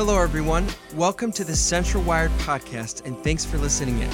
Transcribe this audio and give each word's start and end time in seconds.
Hello, 0.00 0.18
everyone. 0.18 0.66
Welcome 0.94 1.30
to 1.32 1.44
the 1.44 1.54
Central 1.54 2.02
Wired 2.02 2.30
podcast, 2.38 3.04
and 3.04 3.18
thanks 3.18 3.44
for 3.44 3.58
listening 3.58 3.98
in. 3.98 4.10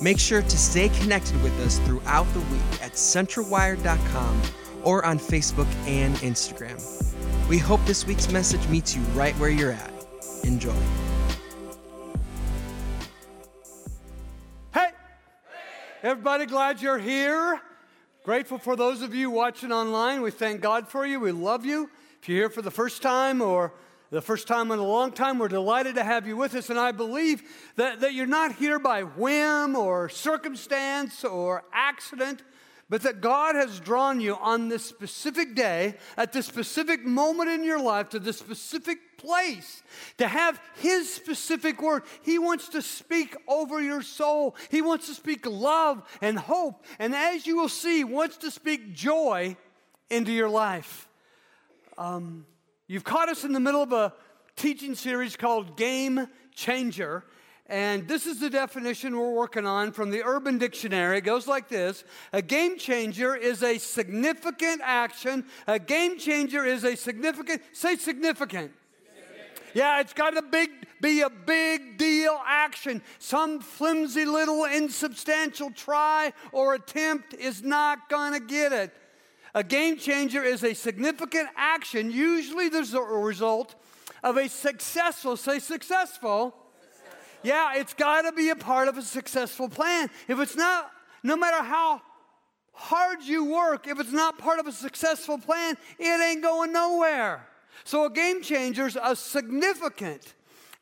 Make 0.00 0.20
sure 0.20 0.42
to 0.42 0.56
stay 0.56 0.90
connected 0.90 1.42
with 1.42 1.58
us 1.58 1.80
throughout 1.80 2.32
the 2.34 2.38
week 2.38 2.80
at 2.80 2.92
centralwired.com 2.92 4.42
or 4.84 5.04
on 5.04 5.18
Facebook 5.18 5.66
and 5.88 6.14
Instagram. 6.18 6.78
We 7.48 7.58
hope 7.58 7.84
this 7.84 8.06
week's 8.06 8.30
message 8.30 8.64
meets 8.68 8.94
you 8.94 9.02
right 9.06 9.34
where 9.40 9.50
you're 9.50 9.72
at. 9.72 9.92
Enjoy. 10.44 10.72
Hey! 14.72 14.90
Everybody, 16.04 16.46
glad 16.46 16.80
you're 16.80 16.96
here. 16.96 17.60
Grateful 18.22 18.58
for 18.58 18.76
those 18.76 19.02
of 19.02 19.16
you 19.16 19.32
watching 19.32 19.72
online. 19.72 20.22
We 20.22 20.30
thank 20.30 20.60
God 20.60 20.86
for 20.86 21.04
you. 21.04 21.18
We 21.18 21.32
love 21.32 21.66
you. 21.66 21.90
If 22.22 22.28
you're 22.28 22.38
here 22.38 22.50
for 22.50 22.62
the 22.62 22.70
first 22.70 23.02
time 23.02 23.42
or 23.42 23.72
the 24.10 24.22
first 24.22 24.48
time 24.48 24.70
in 24.70 24.78
a 24.78 24.84
long 24.84 25.12
time, 25.12 25.38
we're 25.38 25.48
delighted 25.48 25.96
to 25.96 26.04
have 26.04 26.26
you 26.26 26.36
with 26.36 26.54
us. 26.54 26.70
And 26.70 26.78
I 26.78 26.92
believe 26.92 27.42
that, 27.76 28.00
that 28.00 28.14
you're 28.14 28.26
not 28.26 28.54
here 28.54 28.78
by 28.78 29.02
whim 29.02 29.76
or 29.76 30.08
circumstance 30.08 31.24
or 31.24 31.64
accident, 31.72 32.42
but 32.88 33.02
that 33.02 33.20
God 33.20 33.54
has 33.54 33.80
drawn 33.80 34.20
you 34.20 34.34
on 34.36 34.68
this 34.68 34.84
specific 34.84 35.54
day, 35.54 35.96
at 36.16 36.32
this 36.32 36.46
specific 36.46 37.04
moment 37.04 37.50
in 37.50 37.62
your 37.62 37.80
life, 37.80 38.08
to 38.10 38.18
this 38.18 38.38
specific 38.38 39.18
place 39.18 39.82
to 40.16 40.26
have 40.26 40.58
His 40.76 41.12
specific 41.12 41.82
word. 41.82 42.04
He 42.22 42.38
wants 42.38 42.70
to 42.70 42.80
speak 42.80 43.36
over 43.46 43.80
your 43.80 44.00
soul, 44.00 44.56
He 44.70 44.80
wants 44.80 45.08
to 45.08 45.14
speak 45.14 45.44
love 45.44 46.02
and 46.22 46.38
hope. 46.38 46.84
And 46.98 47.14
as 47.14 47.46
you 47.46 47.58
will 47.58 47.68
see, 47.68 48.04
wants 48.04 48.38
to 48.38 48.50
speak 48.50 48.94
joy 48.94 49.56
into 50.08 50.32
your 50.32 50.48
life. 50.48 51.08
Um, 51.98 52.46
You've 52.90 53.04
caught 53.04 53.28
us 53.28 53.44
in 53.44 53.52
the 53.52 53.60
middle 53.60 53.82
of 53.82 53.92
a 53.92 54.14
teaching 54.56 54.94
series 54.94 55.36
called 55.36 55.76
Game 55.76 56.26
Changer. 56.54 57.22
And 57.66 58.08
this 58.08 58.24
is 58.24 58.40
the 58.40 58.48
definition 58.48 59.14
we're 59.14 59.34
working 59.34 59.66
on 59.66 59.92
from 59.92 60.10
the 60.10 60.24
Urban 60.24 60.56
Dictionary. 60.56 61.18
It 61.18 61.20
goes 61.20 61.46
like 61.46 61.68
this 61.68 62.02
A 62.32 62.40
game 62.40 62.78
changer 62.78 63.36
is 63.36 63.62
a 63.62 63.76
significant 63.76 64.80
action. 64.82 65.44
A 65.66 65.78
game 65.78 66.18
changer 66.18 66.64
is 66.64 66.82
a 66.82 66.96
significant, 66.96 67.60
say 67.72 67.96
significant. 67.96 68.72
Yeah, 69.74 70.00
it's 70.00 70.14
got 70.14 70.30
to 70.30 70.40
big, 70.40 70.70
be 71.02 71.20
a 71.20 71.28
big 71.28 71.98
deal 71.98 72.40
action. 72.46 73.02
Some 73.18 73.60
flimsy 73.60 74.24
little 74.24 74.64
insubstantial 74.64 75.70
try 75.72 76.32
or 76.52 76.72
attempt 76.72 77.34
is 77.34 77.62
not 77.62 78.08
going 78.08 78.32
to 78.32 78.40
get 78.40 78.72
it. 78.72 78.94
A 79.54 79.64
game 79.64 79.96
changer 79.96 80.42
is 80.42 80.62
a 80.62 80.74
significant 80.74 81.48
action, 81.56 82.10
usually 82.10 82.68
the 82.68 82.82
result 83.10 83.74
of 84.22 84.36
a 84.36 84.48
successful, 84.48 85.36
say 85.36 85.58
successful. 85.58 86.54
Yeah, 87.42 87.74
it's 87.76 87.94
got 87.94 88.22
to 88.22 88.32
be 88.32 88.50
a 88.50 88.56
part 88.56 88.88
of 88.88 88.98
a 88.98 89.02
successful 89.02 89.68
plan. 89.68 90.10
If 90.26 90.38
it's 90.40 90.56
not, 90.56 90.90
no 91.22 91.36
matter 91.36 91.62
how 91.62 92.02
hard 92.72 93.22
you 93.22 93.44
work, 93.44 93.86
if 93.86 93.98
it's 94.00 94.12
not 94.12 94.38
part 94.38 94.58
of 94.58 94.66
a 94.66 94.72
successful 94.72 95.38
plan, 95.38 95.76
it 95.98 96.20
ain't 96.20 96.42
going 96.42 96.72
nowhere. 96.72 97.46
So 97.84 98.04
a 98.04 98.10
game 98.10 98.42
changer 98.42 98.86
is 98.86 98.98
a 99.00 99.14
significant 99.16 100.34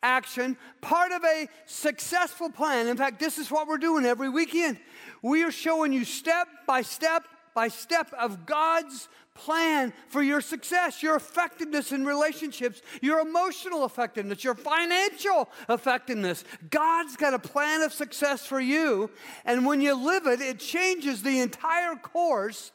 action, 0.02 0.56
part 0.80 1.12
of 1.12 1.22
a 1.24 1.48
successful 1.66 2.50
plan. 2.50 2.88
In 2.88 2.96
fact, 2.96 3.20
this 3.20 3.38
is 3.38 3.50
what 3.50 3.68
we're 3.68 3.78
doing 3.78 4.04
every 4.04 4.28
weekend. 4.28 4.78
We 5.22 5.42
are 5.42 5.50
showing 5.50 5.92
you 5.92 6.04
step 6.04 6.48
by 6.66 6.82
step 6.82 7.24
by 7.56 7.68
step 7.68 8.12
of 8.12 8.44
God's 8.44 9.08
plan 9.34 9.94
for 10.08 10.22
your 10.22 10.42
success, 10.42 11.02
your 11.02 11.16
effectiveness 11.16 11.90
in 11.90 12.04
relationships, 12.04 12.82
your 13.00 13.20
emotional 13.20 13.86
effectiveness, 13.86 14.44
your 14.44 14.54
financial 14.54 15.48
effectiveness. 15.70 16.44
God's 16.68 17.16
got 17.16 17.32
a 17.32 17.38
plan 17.38 17.80
of 17.80 17.94
success 17.94 18.44
for 18.44 18.60
you, 18.60 19.10
and 19.46 19.64
when 19.64 19.80
you 19.80 19.94
live 19.94 20.26
it, 20.26 20.42
it 20.42 20.60
changes 20.60 21.22
the 21.22 21.40
entire 21.40 21.94
course 21.94 22.72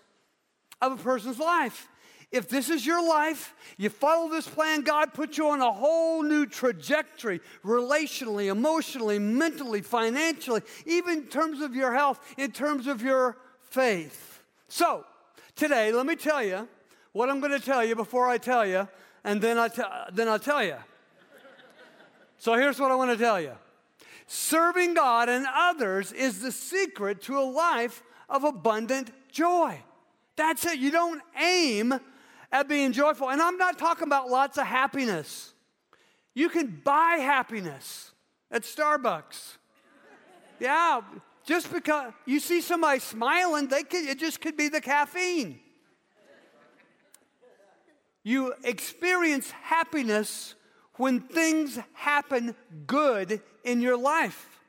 of 0.82 0.94
a 0.94 0.98
person's 0.98 1.38
life. 1.38 1.88
If 2.32 2.50
this 2.50 2.72
is 2.72 2.84
your 2.84 3.08
life, 3.08 3.54
you 3.78 3.90
follow 3.90 4.32
this 4.32 4.48
plan, 4.48 4.82
God 4.82 5.14
puts 5.14 5.38
you 5.38 5.50
on 5.50 5.62
a 5.62 5.72
whole 5.72 6.24
new 6.24 6.48
trajectory, 6.48 7.40
relationally, 7.64 8.50
emotionally, 8.50 9.20
mentally, 9.20 9.84
financially, 9.84 10.62
even 10.88 11.20
in 11.20 11.28
terms 11.28 11.62
of 11.62 11.76
your 11.76 11.94
health, 11.94 12.20
in 12.36 12.52
terms 12.52 12.88
of 12.88 13.04
your 13.04 13.38
faith. 13.60 14.31
So, 14.72 15.04
today, 15.54 15.92
let 15.92 16.06
me 16.06 16.16
tell 16.16 16.42
you 16.42 16.66
what 17.12 17.30
I'm 17.30 17.42
going 17.42 17.52
to 17.52 17.60
tell 17.60 17.84
you 17.84 17.94
before 17.94 18.30
I 18.30 18.38
tell 18.38 18.66
you, 18.66 18.88
and 19.26 19.42
then, 19.42 19.58
I 19.58 19.68
t- 19.68 19.84
then 20.14 20.30
I'll 20.30 20.40
tell 20.40 20.64
you. 20.64 20.78
So, 22.38 22.54
here's 22.54 22.80
what 22.80 22.90
I 22.90 22.96
want 22.96 23.12
to 23.12 23.18
tell 23.18 23.42
you 23.42 23.52
Serving 24.28 24.94
God 24.94 25.28
and 25.28 25.46
others 25.54 26.14
is 26.14 26.40
the 26.40 26.54
secret 26.54 27.22
to 27.24 27.38
a 27.38 27.44
life 27.44 28.02
of 28.30 28.46
abundant 28.46 29.12
joy. 29.30 29.78
That's 30.38 30.66
it. 30.66 30.80
You 30.80 30.90
don't 30.90 31.22
aim 31.38 31.94
at 32.50 32.70
being 32.70 32.94
joyful. 32.94 33.30
And 33.30 33.42
I'm 33.42 33.58
not 33.58 33.78
talking 33.78 34.08
about 34.08 34.30
lots 34.30 34.58
of 34.58 34.66
happiness. 34.66 35.54
You 36.34 36.48
can 36.48 36.80
buy 36.82 37.18
happiness 37.20 38.12
at 38.50 38.62
Starbucks. 38.62 39.58
Yeah, 40.62 41.02
just 41.46 41.72
because 41.72 42.14
you 42.26 42.40
see 42.40 42.62
somebody 42.62 43.00
smiling, 43.00 43.68
they 43.68 43.84
could, 43.84 44.06
it 44.06 44.20
just 44.20 44.42
could 44.42 44.56
be 44.56 44.70
the 44.70 44.82
caffeine. 44.82 45.60
You 48.24 48.54
experience 48.64 49.50
happiness 49.50 50.56
when 50.98 51.22
things 51.22 51.80
happen 51.94 52.56
good 52.86 53.42
in 53.64 53.82
your 53.82 53.98
life. 53.98 54.60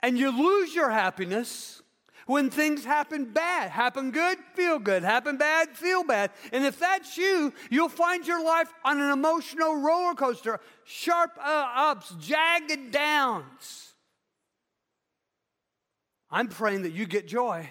And 0.00 0.18
you 0.18 0.30
lose 0.30 0.74
your 0.74 0.90
happiness 0.90 1.82
when 2.26 2.50
things 2.50 2.84
happen 2.84 3.26
bad. 3.26 3.70
Happen 3.70 4.10
good, 4.10 4.38
feel 4.54 4.78
good. 4.78 5.02
Happen 5.02 5.36
bad, 5.36 5.70
feel 5.76 6.04
bad. 6.04 6.30
And 6.52 6.64
if 6.64 6.78
that's 6.78 7.16
you, 7.18 7.52
you'll 7.70 7.88
find 7.88 8.26
your 8.26 8.42
life 8.42 8.72
on 8.84 9.00
an 9.00 9.10
emotional 9.10 9.76
roller 9.76 10.14
coaster 10.14 10.60
sharp 10.84 11.32
uh, 11.38 11.66
ups, 11.74 12.14
jagged 12.20 12.92
downs. 12.92 13.93
I'm 16.34 16.48
praying 16.48 16.82
that 16.82 16.92
you 16.92 17.06
get 17.06 17.28
joy. 17.28 17.70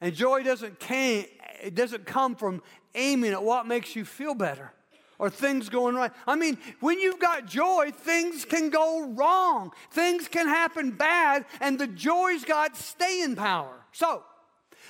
And 0.00 0.12
joy 0.12 0.42
doesn't, 0.42 0.80
came, 0.80 1.26
it 1.62 1.76
doesn't 1.76 2.04
come 2.04 2.34
from 2.34 2.62
aiming 2.96 3.30
at 3.30 3.44
what 3.44 3.64
makes 3.64 3.94
you 3.94 4.04
feel 4.04 4.34
better 4.34 4.72
or 5.20 5.30
things 5.30 5.68
going 5.68 5.94
right. 5.94 6.10
I 6.26 6.34
mean, 6.34 6.58
when 6.80 6.98
you've 6.98 7.20
got 7.20 7.46
joy, 7.46 7.92
things 7.94 8.44
can 8.44 8.70
go 8.70 9.10
wrong, 9.10 9.70
things 9.92 10.26
can 10.26 10.48
happen 10.48 10.90
bad, 10.90 11.44
and 11.60 11.78
the 11.78 11.86
joy's 11.86 12.44
got 12.44 12.76
staying 12.76 13.36
power. 13.36 13.84
So, 13.92 14.24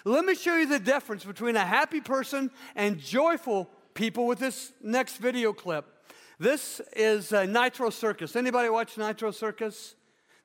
let 0.06 0.24
me 0.24 0.34
show 0.34 0.56
you 0.56 0.66
the 0.66 0.78
difference 0.78 1.22
between 1.22 1.56
a 1.56 1.66
happy 1.66 2.00
person 2.00 2.50
and 2.74 2.98
joyful 2.98 3.68
people 3.92 4.26
with 4.26 4.38
this 4.38 4.72
next 4.82 5.18
video 5.18 5.52
clip. 5.52 5.84
This 6.38 6.80
is 6.96 7.34
uh, 7.34 7.44
Nitro 7.44 7.90
Circus. 7.90 8.36
Anybody 8.36 8.70
watch 8.70 8.96
Nitro 8.96 9.32
Circus? 9.32 9.96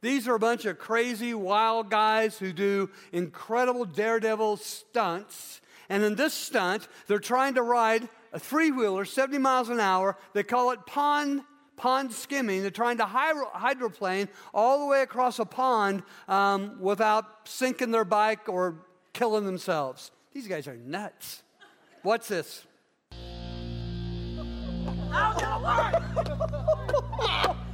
These 0.02 0.28
are 0.28 0.36
a 0.36 0.40
bunch 0.40 0.66
of 0.66 0.78
crazy, 0.78 1.34
wild 1.34 1.90
guys 1.90 2.38
who 2.38 2.54
do 2.54 2.90
incredible 3.12 3.86
daredevil 3.86 4.58
stunts. 4.58 5.62
And 5.90 6.04
in 6.04 6.16
this 6.16 6.34
stunt, 6.34 6.88
they're 7.08 7.20
trying 7.20 7.56
to 7.56 7.62
ride 7.62 8.08
a 8.34 8.40
three 8.40 8.72
wheeler, 8.72 9.06
70 9.06 9.38
miles 9.38 9.70
an 9.70 9.80
hour. 9.80 10.18
They 10.34 10.44
call 10.44 10.72
it 10.72 10.86
pond, 10.86 11.42
pond 11.78 12.12
skimming. 12.12 12.62
They're 12.62 12.72
trying 12.72 12.98
to 12.98 13.06
hydroplane 13.06 14.30
all 14.54 14.80
the 14.80 14.86
way 14.86 15.02
across 15.02 15.40
a 15.40 15.46
pond 15.46 16.04
um, 16.28 16.78
without 16.82 17.26
sinking 17.48 17.92
their 17.92 18.06
bike 18.06 18.50
or 18.50 18.76
killing 19.14 19.46
themselves. 19.46 20.12
These 20.34 20.48
guys 20.48 20.68
are 20.68 20.76
nuts. 20.76 21.44
What's 22.04 22.28
this? 22.28 22.66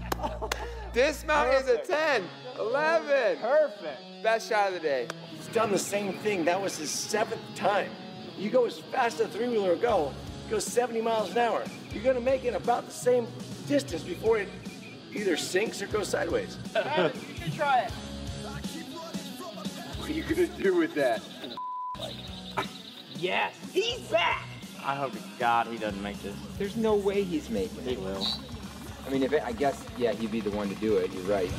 Dismount 0.94 1.50
Perfect. 1.50 1.84
is 1.84 1.90
a 1.90 1.94
10. 1.94 2.24
11. 2.60 3.38
Perfect. 3.40 4.24
Best 4.24 4.50
shot 4.50 4.68
of 4.68 4.74
the 4.74 4.80
day. 4.80 5.08
He's 5.30 5.48
done 5.48 5.72
the 5.72 5.80
same 5.80 6.14
thing. 6.20 6.44
That 6.46 6.62
was 6.62 6.78
his 6.78 6.90
seventh 6.90 7.42
time. 7.56 7.90
You 8.38 8.50
go 8.50 8.66
as 8.66 8.80
fast 8.80 9.20
as 9.20 9.28
a 9.28 9.30
three 9.30 9.48
wheeler 9.48 9.76
go, 9.76 10.14
go 10.50 10.60
70 10.60 11.02
miles 11.02 11.32
an 11.32 11.38
hour. 11.38 11.64
You're 11.94 12.04
going 12.04 12.16
to 12.16 12.22
make 12.22 12.44
it 12.44 12.56
about 12.56 12.86
the 12.86 12.92
same 12.92 13.28
distance 13.68 14.04
before 14.04 14.38
it 14.38 14.50
either 15.14 15.38
sinks 15.38 15.82
or 15.82 15.88
goes 15.88 16.10
sideways. 16.10 16.58
Travis, 16.72 17.16
you 17.28 17.36
can 17.36 17.52
try 17.52 17.80
it. 17.82 17.92
What 19.98 20.10
are 20.10 20.14
you 20.14 20.24
going 20.24 20.36
to 20.36 20.48
do 20.62 20.76
with 20.76 20.94
that? 20.96 21.22
yes, 23.16 23.56
he's 23.72 24.00
back. 24.10 24.46
I 24.84 24.96
hope 24.96 25.14
to 25.14 25.20
God 25.38 25.68
he 25.68 25.78
doesn't 25.78 26.02
make 26.02 26.22
this. 26.24 26.36
There's 26.58 26.76
no 26.76 26.96
way 26.96 27.24
he's 27.24 27.50
making 27.50 27.80
it. 27.80 27.98
He 27.98 27.98
will. 27.98 28.26
I 29.06 29.10
mean, 29.10 29.24
if 29.24 29.34
it, 29.34 29.44
I 29.46 29.52
guess, 29.52 29.84
yeah, 29.98 30.14
he'd 30.14 30.32
be 30.32 30.42
the 30.42 30.52
one 30.52 30.70
to 30.70 30.76
do 30.76 30.98
it. 30.98 31.12
You're 31.14 31.24
right. 31.24 31.52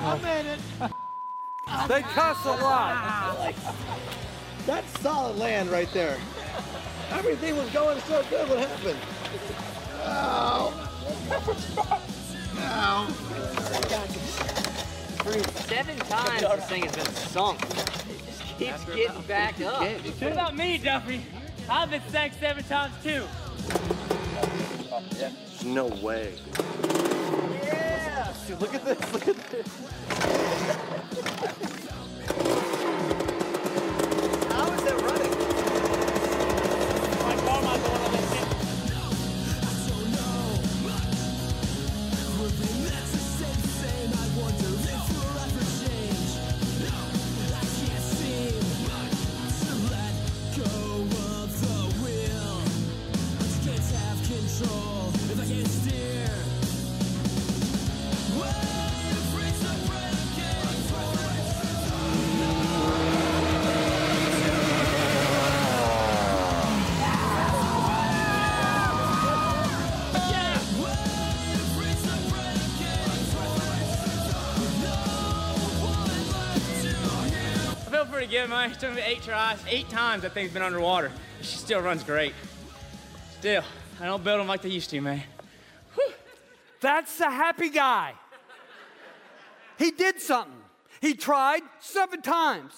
I'm 0.00 0.24
in 0.24 0.46
it. 0.46 0.60
They 1.88 2.02
cuss 2.02 2.44
a 2.44 2.50
lot. 2.50 3.54
That's 4.66 5.00
solid 5.00 5.36
land 5.36 5.70
right 5.70 5.92
there. 5.92 6.18
Everything 7.12 7.56
was 7.56 7.70
going 7.70 8.00
so 8.00 8.24
good. 8.28 8.48
What 8.48 8.58
happened? 8.58 8.98
Seven 15.68 15.98
times 15.98 16.40
this 16.42 16.64
thing 16.66 16.82
has 16.84 16.94
been 16.94 17.14
sunk. 17.14 17.60
It 17.60 17.76
just 17.76 18.56
keeps 18.56 18.84
getting 18.84 19.22
back 19.22 19.60
up. 19.60 19.82
What 19.82 20.32
about 20.32 20.54
me, 20.56 20.78
Duffy? 20.78 21.22
I've 21.68 21.90
been 21.90 22.02
sank 22.08 22.34
seven 22.34 22.62
times 22.64 22.94
too. 23.02 23.24
No 25.64 25.86
way. 25.86 26.34
Dude, 28.46 28.60
look 28.60 28.74
at 28.74 28.84
this. 28.84 29.12
Look 29.12 29.26
at 29.26 29.36
this. 29.50 29.66
Pretty 78.26 78.42
good, 78.42 78.50
man. 78.50 78.72
It 78.72 78.80
took 78.80 78.94
me 78.94 79.02
eight 79.02 79.22
tries. 79.22 79.58
Eight 79.68 79.88
times 79.88 80.22
that 80.22 80.32
thing's 80.32 80.52
been 80.52 80.62
underwater. 80.62 81.12
She 81.42 81.58
still 81.58 81.80
runs 81.80 82.02
great. 82.02 82.34
Still, 83.38 83.62
I 84.00 84.06
don't 84.06 84.24
build 84.24 84.40
them 84.40 84.48
like 84.48 84.62
they 84.62 84.68
used 84.68 84.90
to, 84.90 85.00
man. 85.00 85.22
That's 86.80 87.18
the 87.18 87.30
happy 87.30 87.70
guy. 87.70 88.14
He 89.78 89.90
did 89.90 90.20
something. 90.20 90.54
He 91.00 91.14
tried 91.14 91.62
seven 91.80 92.22
times. 92.22 92.72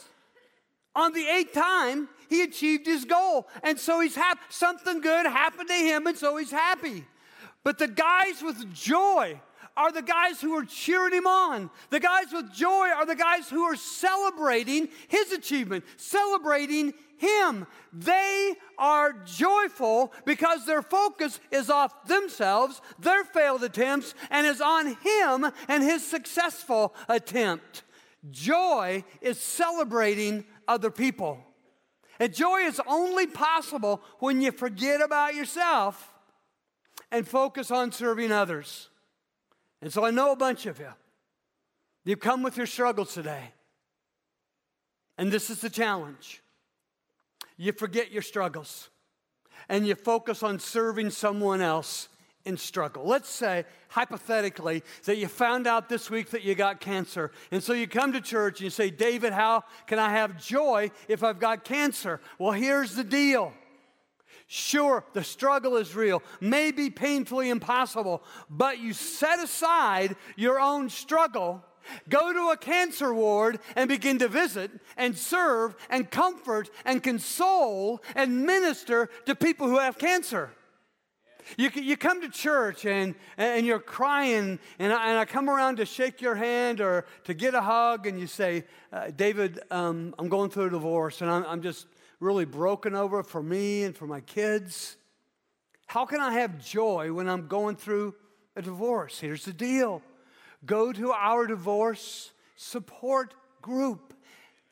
On 0.94 1.12
the 1.12 1.26
eighth 1.26 1.52
time, 1.52 2.08
he 2.28 2.42
achieved 2.42 2.86
his 2.86 3.04
goal. 3.04 3.48
And 3.62 3.78
so 3.78 4.00
he's 4.00 4.16
happy. 4.16 4.40
Something 4.50 5.00
good 5.00 5.26
happened 5.26 5.68
to 5.68 5.74
him, 5.74 6.06
and 6.06 6.16
so 6.16 6.36
he's 6.36 6.50
happy. 6.50 7.06
But 7.64 7.78
the 7.78 7.88
guys 7.88 8.42
with 8.42 8.72
joy 8.74 9.40
are 9.78 9.92
the 9.92 10.02
guys 10.02 10.40
who 10.40 10.54
are 10.54 10.64
cheering 10.64 11.14
him 11.14 11.26
on. 11.26 11.70
The 11.90 12.00
guys 12.00 12.26
with 12.32 12.52
joy 12.52 12.88
are 12.88 13.06
the 13.06 13.14
guys 13.14 13.48
who 13.48 13.62
are 13.62 13.76
celebrating 13.76 14.88
his 15.06 15.30
achievement, 15.30 15.84
celebrating 15.96 16.92
him. 17.16 17.64
They 17.92 18.54
are 18.76 19.12
joyful 19.24 20.12
because 20.24 20.66
their 20.66 20.82
focus 20.82 21.38
is 21.52 21.70
off 21.70 22.06
themselves, 22.06 22.82
their 22.98 23.22
failed 23.22 23.62
attempts, 23.62 24.14
and 24.30 24.48
is 24.48 24.60
on 24.60 24.96
him 24.96 25.50
and 25.68 25.82
his 25.84 26.04
successful 26.04 26.92
attempt. 27.08 27.84
Joy 28.32 29.04
is 29.20 29.38
celebrating 29.38 30.44
other 30.66 30.90
people. 30.90 31.38
And 32.18 32.34
joy 32.34 32.62
is 32.62 32.80
only 32.88 33.28
possible 33.28 34.02
when 34.18 34.42
you 34.42 34.50
forget 34.50 35.00
about 35.00 35.36
yourself 35.36 36.12
and 37.12 37.26
focus 37.28 37.70
on 37.70 37.92
serving 37.92 38.32
others. 38.32 38.88
And 39.80 39.92
so 39.92 40.04
I 40.04 40.10
know 40.10 40.32
a 40.32 40.36
bunch 40.36 40.66
of 40.66 40.78
you. 40.78 40.92
You've 42.04 42.20
come 42.20 42.42
with 42.42 42.56
your 42.56 42.66
struggles 42.66 43.14
today. 43.14 43.52
And 45.16 45.30
this 45.30 45.50
is 45.50 45.60
the 45.60 45.70
challenge. 45.70 46.42
You 47.56 47.72
forget 47.72 48.12
your 48.12 48.22
struggles 48.22 48.88
and 49.68 49.86
you 49.86 49.94
focus 49.94 50.42
on 50.42 50.58
serving 50.58 51.10
someone 51.10 51.60
else 51.60 52.08
in 52.44 52.56
struggle. 52.56 53.04
Let's 53.06 53.28
say, 53.28 53.64
hypothetically, 53.88 54.82
that 55.04 55.16
you 55.16 55.28
found 55.28 55.66
out 55.66 55.88
this 55.88 56.08
week 56.08 56.30
that 56.30 56.44
you 56.44 56.54
got 56.54 56.80
cancer. 56.80 57.30
And 57.50 57.62
so 57.62 57.72
you 57.72 57.86
come 57.86 58.12
to 58.12 58.20
church 58.20 58.60
and 58.60 58.64
you 58.64 58.70
say, 58.70 58.90
David, 58.90 59.32
how 59.32 59.64
can 59.86 59.98
I 59.98 60.10
have 60.10 60.42
joy 60.42 60.90
if 61.08 61.22
I've 61.22 61.40
got 61.40 61.64
cancer? 61.64 62.20
Well, 62.38 62.52
here's 62.52 62.94
the 62.94 63.04
deal. 63.04 63.52
Sure, 64.50 65.04
the 65.12 65.22
struggle 65.22 65.76
is 65.76 65.94
real, 65.94 66.22
may 66.40 66.70
be 66.70 66.88
painfully 66.88 67.50
impossible, 67.50 68.22
but 68.48 68.78
you 68.78 68.94
set 68.94 69.38
aside 69.40 70.16
your 70.36 70.58
own 70.58 70.88
struggle, 70.88 71.62
go 72.08 72.32
to 72.32 72.48
a 72.48 72.56
cancer 72.56 73.12
ward 73.12 73.60
and 73.76 73.90
begin 73.90 74.18
to 74.18 74.26
visit 74.26 74.70
and 74.96 75.14
serve 75.18 75.76
and 75.90 76.10
comfort 76.10 76.70
and 76.86 77.02
console 77.02 78.02
and 78.14 78.46
minister 78.46 79.10
to 79.26 79.34
people 79.34 79.68
who 79.68 79.78
have 79.78 79.98
cancer. 79.98 80.50
You, 81.58 81.70
you 81.74 81.98
come 81.98 82.22
to 82.22 82.30
church 82.30 82.86
and, 82.86 83.14
and 83.36 83.66
you're 83.66 83.78
crying, 83.78 84.58
and 84.78 84.92
I, 84.94 85.10
and 85.10 85.18
I 85.18 85.26
come 85.26 85.50
around 85.50 85.76
to 85.76 85.84
shake 85.84 86.22
your 86.22 86.34
hand 86.34 86.80
or 86.80 87.04
to 87.24 87.34
get 87.34 87.54
a 87.54 87.60
hug, 87.60 88.06
and 88.06 88.18
you 88.18 88.26
say, 88.26 88.64
uh, 88.94 89.10
David, 89.14 89.60
um, 89.70 90.14
I'm 90.18 90.28
going 90.28 90.48
through 90.48 90.66
a 90.66 90.70
divorce, 90.70 91.20
and 91.20 91.30
I'm, 91.30 91.44
I'm 91.44 91.60
just 91.60 91.86
really 92.20 92.44
broken 92.44 92.94
over 92.94 93.22
for 93.22 93.42
me 93.42 93.84
and 93.84 93.96
for 93.96 94.06
my 94.06 94.20
kids. 94.20 94.96
How 95.86 96.04
can 96.04 96.20
I 96.20 96.32
have 96.32 96.64
joy 96.64 97.12
when 97.12 97.28
I'm 97.28 97.46
going 97.46 97.76
through 97.76 98.14
a 98.56 98.62
divorce? 98.62 99.18
Here's 99.18 99.44
the 99.44 99.52
deal 99.52 100.02
go 100.66 100.92
to 100.92 101.12
our 101.12 101.46
divorce 101.46 102.32
support 102.56 103.34
group, 103.62 104.14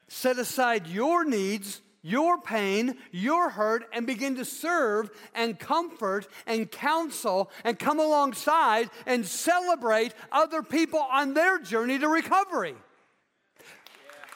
set 0.09 0.39
aside 0.39 0.87
your 0.87 1.25
needs 1.25 1.81
your 2.07 2.41
pain, 2.41 2.97
your 3.11 3.51
hurt, 3.51 3.85
and 3.93 4.07
begin 4.07 4.37
to 4.37 4.45
serve 4.45 5.11
and 5.35 5.59
comfort 5.59 6.29
and 6.47 6.71
counsel 6.71 7.51
and 7.65 7.77
come 7.81 7.99
alongside 7.99 8.89
and 9.07 9.27
celebrate 9.27 10.15
other 10.31 10.63
people 10.63 11.01
on 11.01 11.35
their 11.35 11.59
journey 11.59 11.99
to 11.99 12.07
recovery. 12.07 12.77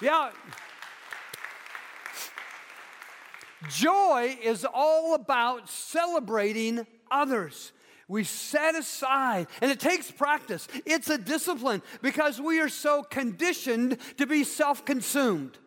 Yeah. 0.02 0.32
Joy 3.68 4.38
is 4.42 4.66
all 4.72 5.14
about 5.14 5.68
celebrating 5.68 6.86
others. 7.10 7.72
We 8.08 8.24
set 8.24 8.74
aside, 8.74 9.46
and 9.60 9.70
it 9.70 9.78
takes 9.78 10.10
practice. 10.10 10.66
It's 10.84 11.08
a 11.10 11.18
discipline 11.18 11.82
because 12.02 12.40
we 12.40 12.60
are 12.60 12.68
so 12.68 13.02
conditioned 13.02 13.98
to 14.16 14.26
be 14.26 14.42
self 14.42 14.84
consumed. 14.84 15.58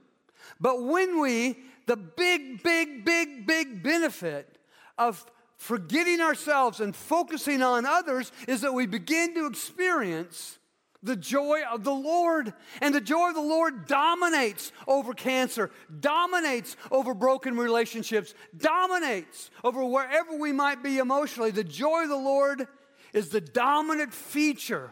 But 0.60 0.84
when 0.84 1.22
we 1.22 1.58
the 1.86 1.98
big, 1.98 2.64
big, 2.64 3.06
big, 3.06 3.46
big 3.46 3.84
benefit 3.84 4.58
of 4.98 5.26
forgetting 5.58 6.22
ourselves 6.22 6.80
and 6.80 6.96
focusing 6.96 7.62
on 7.62 7.86
others 7.86 8.32
is 8.48 8.62
that 8.62 8.74
we 8.74 8.86
begin 8.86 9.34
to 9.36 9.46
experience 9.46 10.60
the 11.04 11.16
joy 11.16 11.62
of 11.72 11.84
the 11.84 11.94
Lord. 11.94 12.54
And 12.82 12.96
the 12.96 13.02
joy 13.02 13.30
of 13.30 13.36
the 13.36 13.42
Lord 13.42 13.86
dominates 13.86 14.72
over 14.88 15.14
cancer, 15.14 15.70
dominates 16.00 16.76
over 16.90 17.14
broken 17.14 17.58
relationships, 17.58 18.34
dominates 18.58 19.52
over 19.64 19.86
wherever 19.86 20.36
we 20.36 20.52
might 20.52 20.82
be 20.82 20.98
emotionally. 20.98 21.52
The 21.52 21.64
joy 21.64 22.04
of 22.04 22.10
the 22.10 22.16
Lord 22.16 22.68
is 23.14 23.30
the 23.30 23.42
dominant 23.42 24.14
feature 24.14 24.92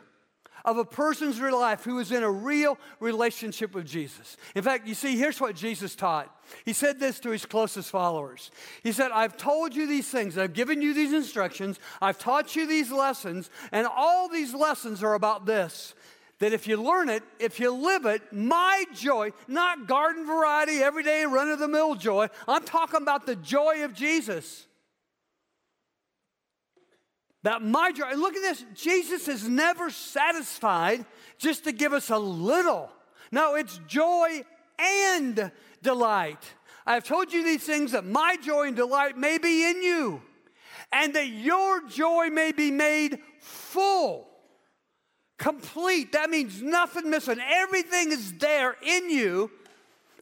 of 0.66 0.78
a 0.78 0.86
person's 0.86 1.40
real 1.40 1.60
life 1.60 1.84
who 1.84 2.00
is 2.00 2.12
in 2.12 2.24
a 2.24 2.32
real 2.32 2.78
relationship 3.00 3.74
with 3.74 3.86
Jesus. 3.86 4.38
In 4.56 4.64
fact, 4.64 4.88
you 4.88 4.94
see, 4.94 5.18
here's 5.18 5.42
what 5.42 5.56
Jesus 5.56 5.96
taught. 5.96 6.36
He 6.66 6.74
said 6.74 7.00
this 7.00 7.20
to 7.22 7.30
his 7.30 7.46
closest 7.46 7.90
followers. 7.90 8.52
He 8.84 8.92
said, 8.92 9.12
I've 9.12 9.38
told 9.38 9.76
you 9.76 9.88
these 9.88 10.10
things, 10.10 10.38
I've 10.38 10.54
given 10.54 10.82
you 10.82 10.94
these 10.94 11.14
instructions, 11.14 11.80
I've 12.02 12.18
taught 12.18 12.56
you 12.56 12.68
these 12.68 12.92
lessons, 12.92 13.50
and 13.72 13.88
all 13.88 14.28
these 14.28 14.54
lessons 14.54 15.04
are 15.04 15.14
about 15.14 15.46
this. 15.46 15.94
That 16.40 16.54
if 16.54 16.68
you 16.68 16.82
learn 16.82 17.10
it, 17.10 17.22
if 17.40 17.60
you 17.60 17.72
live 17.72 18.06
it, 18.06 18.34
my 18.34 18.86
joy, 18.96 19.32
not 19.48 19.88
garden 19.88 20.26
variety, 20.26 20.82
everyday 20.82 21.24
run 21.26 21.50
of 21.50 21.60
the 21.60 21.68
mill 21.68 21.94
joy, 21.94 22.30
I'm 22.48 22.64
talking 22.64 23.04
about 23.04 23.28
the 23.28 23.36
joy 23.36 23.84
of 23.84 23.94
Jesus. 23.94 24.66
That 27.44 27.64
my 27.64 27.92
joy, 27.92 28.06
and 28.12 28.22
look 28.22 28.36
at 28.36 28.42
this, 28.42 28.64
Jesus 28.76 29.28
is 29.28 29.48
never 29.48 29.90
satisfied 29.90 31.06
just 31.38 31.64
to 31.64 31.72
give 31.72 31.94
us 31.94 32.10
a 32.10 32.18
little. 32.20 32.90
No, 33.32 33.56
it's 33.56 33.80
joy 33.88 34.44
and 34.78 35.52
delight. 35.82 36.54
I 36.86 36.96
have 36.96 37.04
told 37.04 37.34
you 37.34 37.44
these 37.44 37.64
things 37.64 37.94
that 37.94 38.06
my 38.06 38.38
joy 38.44 38.68
and 38.68 38.76
delight 38.76 39.18
may 39.18 39.38
be 39.38 39.70
in 39.70 39.82
you, 39.82 40.22
and 40.92 41.16
that 41.16 41.28
your 41.28 41.88
joy 41.88 42.30
may 42.30 42.52
be 42.52 42.70
made 42.70 43.20
full. 43.40 44.28
complete. 45.42 46.12
That 46.12 46.30
means 46.30 46.62
nothing 46.62 47.10
missing. 47.10 47.40
Everything 47.44 48.12
is 48.12 48.34
there 48.34 48.78
in 48.86 49.10
you 49.10 49.50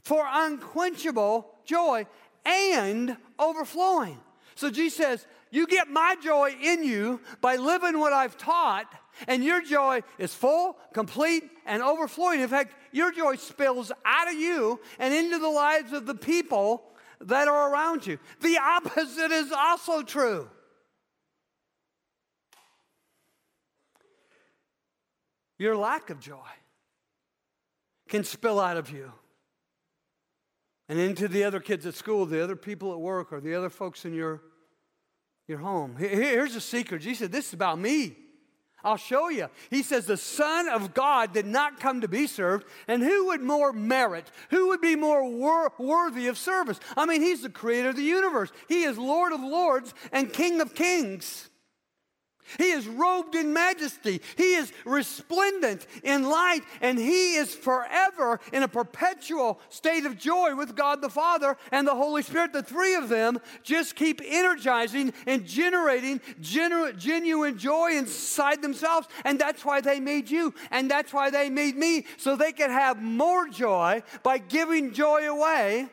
for 0.02 0.26
unquenchable 0.26 1.46
joy 1.66 2.08
and 2.46 3.18
overflowing. 3.38 4.18
So 4.56 4.72
Jesus 4.72 4.98
says, 4.98 5.28
You 5.52 5.66
get 5.68 5.88
my 5.88 6.16
joy 6.22 6.56
in 6.62 6.84
you 6.84 7.22
by 7.42 7.56
living 7.56 8.00
what 8.00 8.14
I've 8.14 8.38
taught, 8.38 8.86
and 9.28 9.44
your 9.44 9.62
joy 9.62 10.02
is 10.18 10.34
full, 10.34 10.78
complete, 10.94 11.44
and 11.66 11.82
overflowing. 11.82 12.42
In 12.42 12.48
fact, 12.48 12.76
your 12.92 13.12
joy 13.12 13.36
spills 13.36 13.92
out 14.06 14.28
of 14.28 14.36
you 14.36 14.80
and 15.00 15.14
into 15.14 15.40
the 15.40 15.50
lives 15.50 15.92
of 15.92 16.06
the 16.06 16.16
people 16.16 16.84
that 17.22 17.48
are 17.48 17.72
around 17.72 18.06
you. 18.06 18.20
The 18.42 18.58
opposite 18.58 19.32
is 19.32 19.52
also 19.52 20.04
true. 20.04 20.50
Your 25.58 25.76
lack 25.76 26.10
of 26.10 26.20
joy 26.20 26.38
can 28.08 28.24
spill 28.24 28.60
out 28.60 28.78
of 28.78 28.90
you 28.90 29.12
and 30.88 31.00
into 31.00 31.28
the 31.28 31.44
other 31.44 31.60
kids 31.60 31.86
at 31.86 31.94
school, 31.94 32.26
the 32.26 32.44
other 32.44 32.56
people 32.56 32.92
at 32.94 33.00
work, 33.00 33.32
or 33.32 33.40
the 33.40 33.54
other 33.54 33.70
folks 33.70 34.06
in 34.06 34.14
your, 34.14 34.42
your 35.50 35.58
home. 35.58 35.96
Here's 35.98 36.56
a 36.56 36.62
secret. 36.62 37.02
Jesus 37.02 37.20
said, 37.20 37.32
This 37.32 37.48
is 37.48 37.54
about 37.54 37.80
me. 37.80 38.16
I'll 38.84 38.98
show 38.98 39.28
you. 39.30 39.50
He 39.70 39.84
says, 39.84 40.06
The 40.06 40.16
Son 40.16 40.70
of 40.70 40.94
God 40.94 41.34
did 41.34 41.46
not 41.46 41.80
come 41.80 42.02
to 42.02 42.08
be 42.08 42.28
served, 42.28 42.66
and 42.88 43.04
who 43.04 43.26
would 43.26 43.42
more 43.42 43.74
merit? 43.74 44.32
Who 44.52 44.68
would 44.68 44.80
be 44.80 44.96
more 44.96 45.28
wor- 45.28 45.74
worthy 45.78 46.28
of 46.28 46.38
service? 46.38 46.80
I 46.96 47.06
mean, 47.06 47.22
He's 47.22 47.42
the 47.42 47.50
creator 47.50 47.90
of 47.90 47.96
the 47.96 48.04
universe, 48.04 48.52
He 48.68 48.84
is 48.84 48.98
Lord 48.98 49.34
of 49.34 49.42
lords 49.42 49.94
and 50.12 50.32
King 50.32 50.62
of 50.62 50.76
kings. 50.76 51.50
He 52.58 52.72
is 52.72 52.88
robed 52.88 53.36
in 53.36 53.54
majesty. 53.54 54.22
He 54.38 54.56
is 54.56 54.72
resplendent 54.86 55.86
in 56.04 56.24
light, 56.24 56.62
and 56.82 56.98
He 56.98 57.36
is 57.36 57.54
forever 57.54 58.40
in 58.52 58.64
a 58.64 58.68
perpetual 58.68 59.60
state 59.70 60.06
of 60.06 60.18
joy 60.18 60.56
with 60.56 60.76
God 60.76 61.02
the 61.02 61.10
Father 61.10 61.58
and 61.72 61.88
the 61.88 61.96
Holy 61.96 62.22
Spirit. 62.22 62.54
The 62.54 62.64
three 62.64 62.96
of 62.96 63.10
them 63.10 63.40
just 63.64 63.96
keep 63.96 64.22
energizing 64.24 65.14
and 65.28 65.46
generating 65.46 66.22
genu- 66.42 66.94
genuine 66.94 67.58
joy 67.58 67.92
inside 67.94 68.62
themselves. 68.62 69.08
And 69.26 69.40
that's 69.40 69.64
why 69.64 69.82
they 69.82 70.00
made 70.00 70.30
you, 70.30 70.54
and 70.72 70.90
that's 70.90 71.14
why 71.14 71.30
they 71.30 71.50
made 71.50 71.76
me, 71.76 72.06
so 72.18 72.36
they 72.36 72.52
could 72.52 72.72
have 72.72 73.02
more 73.02 73.48
joy 73.48 74.04
by 74.24 74.38
giving 74.38 74.94
joy 74.94 75.28
away 75.28 75.90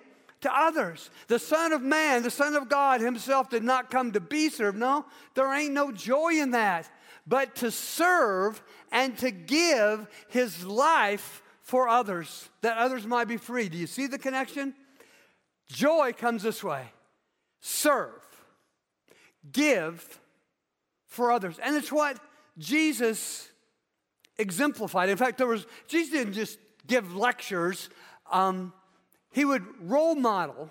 to 0.46 0.56
others. 0.56 1.10
The 1.26 1.40
Son 1.40 1.72
of 1.72 1.82
Man, 1.82 2.22
the 2.22 2.30
Son 2.30 2.54
of 2.54 2.68
God 2.68 3.00
Himself 3.00 3.50
did 3.50 3.64
not 3.64 3.90
come 3.90 4.12
to 4.12 4.20
be 4.20 4.48
served. 4.48 4.78
No, 4.78 5.04
there 5.34 5.52
ain't 5.52 5.74
no 5.74 5.90
joy 5.90 6.34
in 6.34 6.52
that, 6.52 6.88
but 7.26 7.56
to 7.56 7.72
serve 7.72 8.62
and 8.92 9.18
to 9.18 9.32
give 9.32 10.06
His 10.28 10.64
life 10.64 11.42
for 11.62 11.88
others, 11.88 12.48
that 12.62 12.78
others 12.78 13.04
might 13.04 13.26
be 13.26 13.36
free. 13.36 13.68
Do 13.68 13.76
you 13.76 13.88
see 13.88 14.06
the 14.06 14.18
connection? 14.18 14.74
Joy 15.68 16.12
comes 16.12 16.44
this 16.44 16.62
way 16.62 16.84
serve, 17.60 18.22
give 19.50 20.20
for 21.06 21.32
others. 21.32 21.58
And 21.60 21.74
it's 21.74 21.90
what 21.90 22.20
Jesus 22.56 23.48
exemplified. 24.38 25.08
In 25.08 25.16
fact, 25.16 25.38
there 25.38 25.48
was, 25.48 25.66
Jesus 25.88 26.12
didn't 26.12 26.34
just 26.34 26.60
give 26.86 27.16
lectures. 27.16 27.90
Um, 28.30 28.72
he 29.36 29.44
would 29.44 29.66
role 29.82 30.14
model 30.14 30.70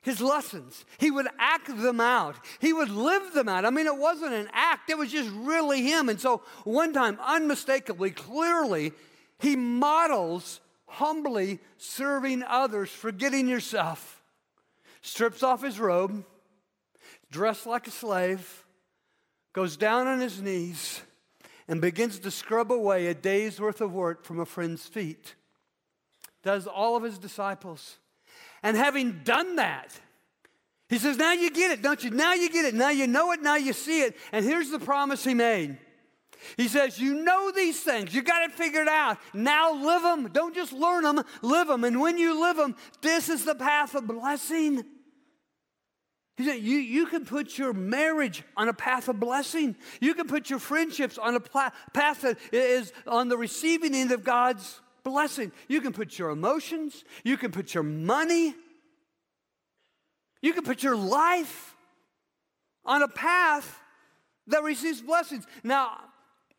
his 0.00 0.22
lessons. 0.22 0.86
He 0.96 1.10
would 1.10 1.28
act 1.38 1.66
them 1.66 2.00
out. 2.00 2.36
He 2.60 2.72
would 2.72 2.88
live 2.88 3.34
them 3.34 3.46
out. 3.46 3.66
I 3.66 3.70
mean, 3.70 3.86
it 3.86 3.98
wasn't 3.98 4.32
an 4.32 4.48
act, 4.54 4.88
it 4.88 4.96
was 4.96 5.12
just 5.12 5.28
really 5.34 5.82
him. 5.82 6.08
And 6.08 6.18
so, 6.18 6.40
one 6.64 6.94
time, 6.94 7.18
unmistakably, 7.22 8.12
clearly, 8.12 8.92
he 9.38 9.54
models 9.54 10.60
humbly 10.86 11.58
serving 11.76 12.42
others, 12.42 12.88
forgetting 12.88 13.48
yourself. 13.48 14.22
Strips 15.02 15.42
off 15.42 15.62
his 15.62 15.78
robe, 15.78 16.24
dressed 17.30 17.66
like 17.66 17.86
a 17.86 17.90
slave, 17.90 18.64
goes 19.52 19.76
down 19.76 20.06
on 20.06 20.20
his 20.20 20.40
knees, 20.40 21.02
and 21.68 21.82
begins 21.82 22.18
to 22.20 22.30
scrub 22.30 22.72
away 22.72 23.08
a 23.08 23.14
day's 23.14 23.60
worth 23.60 23.82
of 23.82 23.92
work 23.92 24.24
from 24.24 24.40
a 24.40 24.46
friend's 24.46 24.86
feet. 24.86 25.34
Does 26.42 26.66
all 26.66 26.96
of 26.96 27.02
his 27.02 27.18
disciples. 27.18 27.98
And 28.66 28.76
having 28.76 29.20
done 29.22 29.56
that, 29.56 29.96
he 30.88 30.98
says, 30.98 31.16
Now 31.16 31.32
you 31.32 31.52
get 31.52 31.70
it, 31.70 31.82
don't 31.82 32.02
you? 32.02 32.10
Now 32.10 32.34
you 32.34 32.50
get 32.50 32.64
it. 32.64 32.74
Now 32.74 32.90
you 32.90 33.06
know 33.06 33.30
it. 33.30 33.40
Now 33.40 33.54
you 33.54 33.72
see 33.72 34.00
it. 34.00 34.16
And 34.32 34.44
here's 34.44 34.70
the 34.70 34.80
promise 34.80 35.22
he 35.22 35.34
made. 35.34 35.78
He 36.56 36.66
says, 36.66 36.98
You 36.98 37.14
know 37.14 37.52
these 37.52 37.80
things. 37.80 38.12
You 38.12 38.22
got 38.22 38.42
it 38.42 38.50
figured 38.50 38.88
out. 38.88 39.18
Now 39.32 39.72
live 39.72 40.02
them. 40.02 40.32
Don't 40.32 40.52
just 40.52 40.72
learn 40.72 41.04
them, 41.04 41.22
live 41.42 41.68
them. 41.68 41.84
And 41.84 42.00
when 42.00 42.18
you 42.18 42.40
live 42.40 42.56
them, 42.56 42.74
this 43.02 43.28
is 43.28 43.44
the 43.44 43.54
path 43.54 43.94
of 43.94 44.08
blessing. 44.08 44.82
He 46.36 46.44
said, 46.44 46.60
you, 46.60 46.78
you 46.78 47.06
can 47.06 47.24
put 47.24 47.56
your 47.56 47.72
marriage 47.72 48.42
on 48.56 48.68
a 48.68 48.74
path 48.74 49.08
of 49.08 49.20
blessing. 49.20 49.76
You 50.00 50.12
can 50.12 50.26
put 50.26 50.50
your 50.50 50.58
friendships 50.58 51.18
on 51.18 51.36
a 51.36 51.40
path 51.40 52.20
that 52.22 52.36
is 52.52 52.92
on 53.06 53.28
the 53.28 53.38
receiving 53.38 53.94
end 53.94 54.10
of 54.10 54.24
God's 54.24 54.80
blessing. 55.06 55.52
You 55.68 55.80
can 55.80 55.92
put 55.92 56.18
your 56.18 56.30
emotions, 56.30 57.04
you 57.22 57.36
can 57.36 57.52
put 57.52 57.72
your 57.72 57.84
money, 57.84 58.54
you 60.42 60.52
can 60.52 60.64
put 60.64 60.82
your 60.82 60.96
life 60.96 61.76
on 62.84 63.02
a 63.02 63.08
path 63.08 63.80
that 64.48 64.64
receives 64.64 65.00
blessings. 65.00 65.46
Now, 65.62 65.96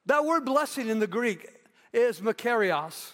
that 0.06 0.24
word 0.24 0.46
blessing 0.46 0.88
in 0.88 1.00
the 1.00 1.08
Greek 1.08 1.46
is 1.92 2.22
makarios. 2.22 3.12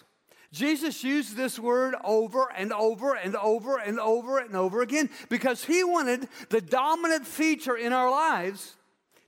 Jesus 0.52 1.04
used 1.04 1.36
this 1.36 1.58
word 1.58 1.96
over 2.04 2.52
and 2.56 2.72
over 2.72 3.16
and 3.16 3.36
over 3.36 3.78
and 3.78 4.00
over 4.00 4.38
and 4.38 4.56
over 4.56 4.84
again 4.84 5.10
because 5.30 5.64
he 5.64 5.84
wanted 5.84 6.28
the 6.50 6.62
dominant 6.62 7.26
feature 7.26 7.76
in 7.76 7.92
our 7.92 8.12
lives 8.12 8.76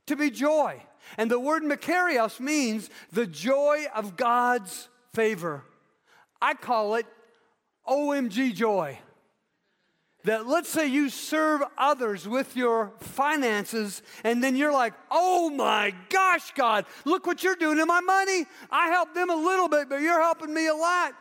to 0.06 0.14
be 0.14 0.30
joy. 0.30 0.80
And 1.18 1.28
the 1.28 1.40
word 1.40 1.64
makarios 1.64 2.38
means 2.38 2.90
the 3.10 3.26
joy 3.26 3.86
of 3.92 4.16
God's 4.16 4.88
favor. 5.12 5.64
I 6.40 6.54
call 6.54 6.94
it 6.96 7.06
OMG 7.88 8.54
joy. 8.54 8.98
That 10.24 10.46
let's 10.46 10.68
say 10.68 10.88
you 10.88 11.08
serve 11.08 11.62
others 11.78 12.26
with 12.26 12.56
your 12.56 12.92
finances, 12.98 14.02
and 14.24 14.42
then 14.42 14.56
you're 14.56 14.72
like, 14.72 14.92
oh 15.08 15.50
my 15.50 15.94
gosh, 16.08 16.52
God, 16.54 16.84
look 17.04 17.28
what 17.28 17.44
you're 17.44 17.54
doing 17.54 17.76
to 17.76 17.86
my 17.86 18.00
money. 18.00 18.44
I 18.68 18.88
helped 18.88 19.14
them 19.14 19.30
a 19.30 19.36
little 19.36 19.68
bit, 19.68 19.88
but 19.88 20.00
you're 20.00 20.20
helping 20.20 20.52
me 20.52 20.66
a 20.66 20.74
lot. 20.74 21.14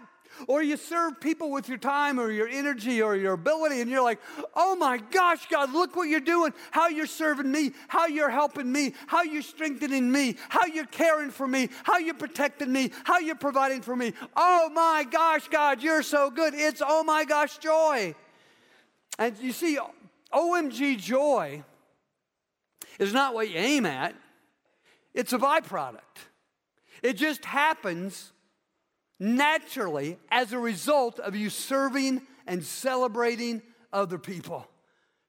Or 0.47 0.61
you 0.61 0.77
serve 0.77 1.19
people 1.19 1.51
with 1.51 1.69
your 1.69 1.77
time 1.77 2.19
or 2.19 2.31
your 2.31 2.47
energy 2.47 3.01
or 3.01 3.15
your 3.15 3.33
ability, 3.33 3.81
and 3.81 3.89
you're 3.89 4.03
like, 4.03 4.19
oh 4.55 4.75
my 4.75 4.97
gosh, 4.97 5.47
God, 5.47 5.71
look 5.71 5.95
what 5.95 6.09
you're 6.09 6.19
doing, 6.19 6.53
how 6.71 6.87
you're 6.87 7.05
serving 7.05 7.51
me, 7.51 7.71
how 7.87 8.07
you're 8.07 8.29
helping 8.29 8.71
me, 8.71 8.93
how 9.07 9.23
you're 9.23 9.41
strengthening 9.41 10.11
me, 10.11 10.35
how 10.49 10.65
you're 10.65 10.85
caring 10.85 11.31
for 11.31 11.47
me, 11.47 11.69
how 11.83 11.97
you're 11.97 12.13
protecting 12.13 12.71
me, 12.71 12.91
how 13.03 13.19
you're 13.19 13.35
providing 13.35 13.81
for 13.81 13.95
me. 13.95 14.13
Oh 14.35 14.69
my 14.73 15.05
gosh, 15.09 15.47
God, 15.47 15.81
you're 15.81 16.03
so 16.03 16.29
good. 16.29 16.53
It's 16.53 16.81
oh 16.85 17.03
my 17.03 17.25
gosh, 17.25 17.57
joy. 17.57 18.15
And 19.17 19.37
you 19.39 19.51
see, 19.51 19.79
OMG 20.33 20.97
joy 20.97 21.63
is 22.99 23.13
not 23.13 23.33
what 23.33 23.49
you 23.49 23.57
aim 23.57 23.85
at, 23.85 24.15
it's 25.13 25.33
a 25.33 25.37
byproduct. 25.37 25.99
It 27.01 27.13
just 27.13 27.45
happens 27.45 28.31
naturally 29.19 30.17
as 30.29 30.53
a 30.53 30.59
result 30.59 31.19
of 31.19 31.35
you 31.35 31.49
serving 31.49 32.21
and 32.47 32.63
celebrating 32.63 33.61
other 33.93 34.17
people, 34.17 34.67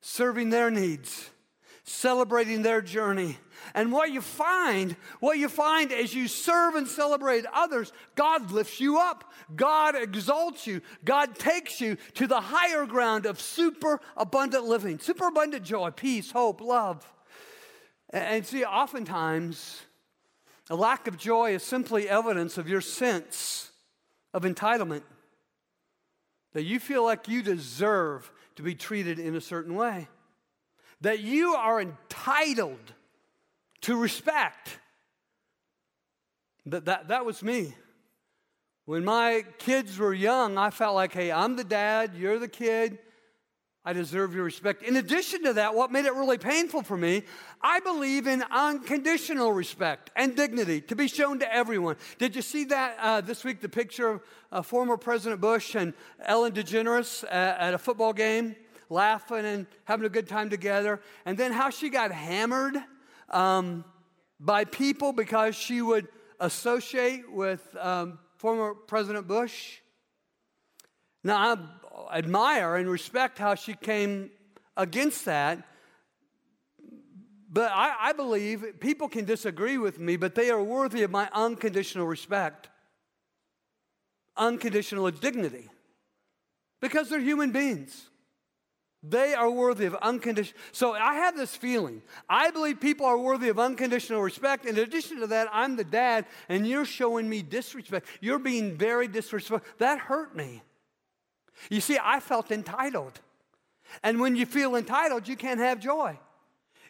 serving 0.00 0.50
their 0.50 0.71
needs, 0.71 1.31
celebrating 1.85 2.62
their 2.62 2.83
journey. 2.83 3.38
And 3.75 3.93
what 3.93 4.11
you 4.11 4.21
find, 4.21 4.97
what 5.21 5.38
you 5.38 5.49
find 5.49 5.93
as 5.93 6.12
you 6.12 6.26
serve 6.28 6.75
and 6.75 6.87
celebrate 6.87 7.47
others, 7.52 7.93
God 8.16 8.50
lifts 8.50 8.81
you 8.81 8.99
up. 8.99 9.33
God 9.55 9.95
exalts 9.95 10.66
you. 10.66 10.83
God 11.05 11.37
takes 11.37 11.81
you 11.81 11.97
to 12.14 12.26
the 12.26 12.40
higher 12.40 12.87
ground 12.87 13.25
of 13.25 13.40
super 13.40 14.00
abundant 14.16 14.64
living, 14.64 14.99
super 14.99 15.28
abundant 15.28 15.64
joy, 15.64 15.90
peace, 15.90 16.33
hope, 16.33 16.61
love. 16.61 17.11
And 18.11 18.45
see, 18.45 18.64
oftentimes, 18.64 19.81
a 20.69 20.75
lack 20.75 21.07
of 21.07 21.16
joy 21.16 21.55
is 21.55 21.62
simply 21.62 22.09
evidence 22.09 22.59
of 22.59 22.69
your 22.69 22.81
sense 22.81 23.65
of 24.37 24.43
entitlement. 24.43 25.02
That 26.52 26.64
you 26.64 26.78
feel 26.78 27.02
like 27.02 27.26
you 27.26 27.43
deserve 27.43 28.31
to 28.57 28.62
be 28.62 28.75
treated 28.75 29.19
in 29.19 29.35
a 29.35 29.40
certain 29.40 29.75
way. 29.75 30.09
That 31.00 31.21
you 31.21 31.55
are 31.55 31.81
entitled 31.81 32.93
to 33.83 33.97
respect. 33.97 34.78
That, 36.66 36.85
that, 36.85 37.09
that 37.09 37.25
was 37.25 37.43
me. 37.43 37.75
When 38.85 39.05
my 39.05 39.45
kids 39.59 39.99
were 39.99 40.12
young, 40.12 40.59
I 40.59 40.69
felt 40.69 40.95
like, 40.95 41.12
hey, 41.12 41.33
I'm 41.33 41.57
the 41.57 41.64
dad, 41.64 42.12
you're 42.14 42.38
the 42.38 42.47
kid. 42.47 42.99
I 43.87 43.93
deserve 43.93 44.35
your 44.35 44.43
respect. 44.43 44.83
In 44.83 44.97
addition 44.97 45.45
to 45.45 45.52
that, 45.52 45.73
what 45.76 45.93
made 45.93 46.07
it 46.07 46.14
really 46.14 46.38
painful 46.38 46.83
for 46.83 46.97
me, 46.97 47.23
I 47.62 47.78
believe 47.78 48.26
in 48.26 48.43
unconditional 48.50 49.52
respect 49.52 50.11
and 50.16 50.35
dignity 50.35 50.81
to 50.83 50.97
be 50.97 51.07
shown 51.07 51.38
to 51.38 51.55
everyone. 51.55 51.95
Did 52.19 52.35
you 52.35 52.43
see 52.43 52.64
that 52.64 52.97
uh, 53.00 53.21
this 53.21 53.45
week, 53.45 53.61
the 53.61 53.69
picture 53.69 54.09
of 54.09 54.21
uh, 54.50 54.62
former 54.62 54.97
President 54.97 55.40
Bush 55.40 55.76
and 55.76 55.95
Ellen 56.25 56.50
DeGeneres 56.50 57.23
at, 57.31 57.61
at 57.61 57.75
a 57.75 57.78
football 57.78 58.12
game, 58.12 58.57
laughing 58.90 59.47
and 59.47 59.69
having 59.85 60.05
a 60.05 60.09
good 60.09 60.26
time 60.26 60.50
together? 60.50 61.00
And 61.25 61.38
then 61.38 61.52
how 61.52 61.71
she 61.71 61.88
got 61.88 62.11
hammered 62.11 62.76
um, 63.31 63.85
by 64.40 64.64
people 64.64 65.12
because 65.12 65.55
she 65.55 65.81
would 65.81 66.09
associate 66.40 67.31
with 67.31 67.64
um, 67.81 68.19
former 68.37 68.75
President 68.75 69.28
Bush? 69.28 69.78
Now, 71.23 71.37
I 71.37 71.57
admire 72.12 72.76
and 72.76 72.88
respect 72.88 73.38
how 73.38 73.55
she 73.55 73.75
came 73.75 74.31
against 74.76 75.25
that. 75.25 75.67
But 77.50 77.73
I, 77.73 77.95
I, 78.00 78.12
believe 78.12 78.81
people 78.81 79.09
can 79.09 79.25
disagree 79.25 79.79
with 79.79 79.99
me, 79.99 80.17
but 80.17 80.35
they 80.35 80.50
are 80.50 80.62
worthy 80.62 81.03
of 81.05 81.11
my 81.11 81.29
unconditional 81.33 82.07
respect, 82.07 82.69
unconditional 84.37 85.11
dignity, 85.11 85.71
because 86.81 87.09
they're 87.09 87.21
human 87.21 87.53
beings. 87.53 88.11
They 89.03 89.35
are 89.35 89.50
worthy 89.50 89.87
of 89.87 89.95
unconditional. 89.97 90.59
So 90.73 90.95
I 90.95 91.15
have 91.15 91.37
this 91.37 91.55
feeling. 91.55 92.03
I 92.29 92.50
believe 92.50 92.81
people 92.81 93.07
are 93.07 93.19
worthy 93.19 93.49
of 93.49 93.59
unconditional 93.59 94.21
respect. 94.21 94.67
In 94.67 94.76
addition 94.79 95.21
to 95.21 95.29
that, 95.29 95.49
I'm 95.53 95.76
the 95.76 95.85
dad, 95.85 96.26
and 96.49 96.67
you're 96.67 96.85
showing 96.85 97.29
me 97.29 97.43
disrespect. 97.43 98.07
You're 98.21 98.41
being 98.41 98.76
very 98.76 99.07
disrespectful. 99.07 99.67
That 99.79 99.99
hurt 99.99 100.35
me. 100.35 100.62
You 101.71 101.81
see, 101.81 101.99
I 102.03 102.21
felt 102.21 102.51
entitled. 102.51 103.21
And 104.03 104.21
when 104.21 104.37
you 104.37 104.47
feel 104.47 104.77
entitled, 104.77 105.29
you 105.29 105.37
can't 105.37 105.61
have 105.61 105.81
joy. 105.81 106.19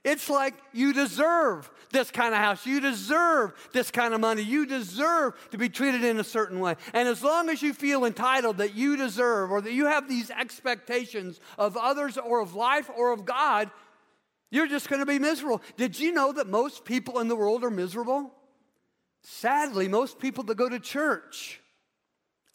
It's 0.07 0.31
like 0.31 0.55
you 0.73 0.93
deserve 0.93 1.69
this 1.91 2.13
kind 2.13 2.33
of 2.33 2.39
house. 2.41 2.65
You 2.65 2.81
deserve 2.81 3.53
this 3.73 3.91
kind 3.91 4.15
of 4.15 4.21
money. 4.21 4.43
You 4.43 4.65
deserve 4.65 5.35
to 5.51 5.59
be 5.59 5.69
treated 5.69 6.05
in 6.05 6.21
a 6.21 6.25
certain 6.25 6.61
way. 6.61 6.77
And 6.93 7.09
as 7.09 7.25
long 7.25 7.49
as 7.49 7.61
you 7.61 7.75
feel 7.75 8.05
entitled 8.05 8.59
that 8.59 8.77
you 8.77 8.97
deserve 8.97 9.51
or 9.51 9.61
that 9.61 9.73
you 9.73 9.87
have 9.87 10.09
these 10.09 10.31
expectations 10.31 11.41
of 11.59 11.77
others 11.77 12.19
or 12.19 12.41
of 12.41 12.55
life 12.55 12.89
or 12.97 13.13
of 13.13 13.25
God, 13.25 13.69
you're 14.51 14.69
just 14.69 14.89
going 14.89 15.01
to 15.01 15.07
be 15.07 15.19
miserable. 15.19 15.61
Did 15.77 15.99
you 15.99 16.13
know 16.13 16.33
that 16.33 16.47
most 16.47 16.85
people 16.85 17.19
in 17.19 17.27
the 17.27 17.35
world 17.35 17.65
are 17.65 17.71
miserable? 17.71 18.33
Sadly, 19.23 19.89
most 19.89 20.21
people 20.21 20.45
that 20.45 20.57
go 20.57 20.69
to 20.69 20.79
church 20.79 21.61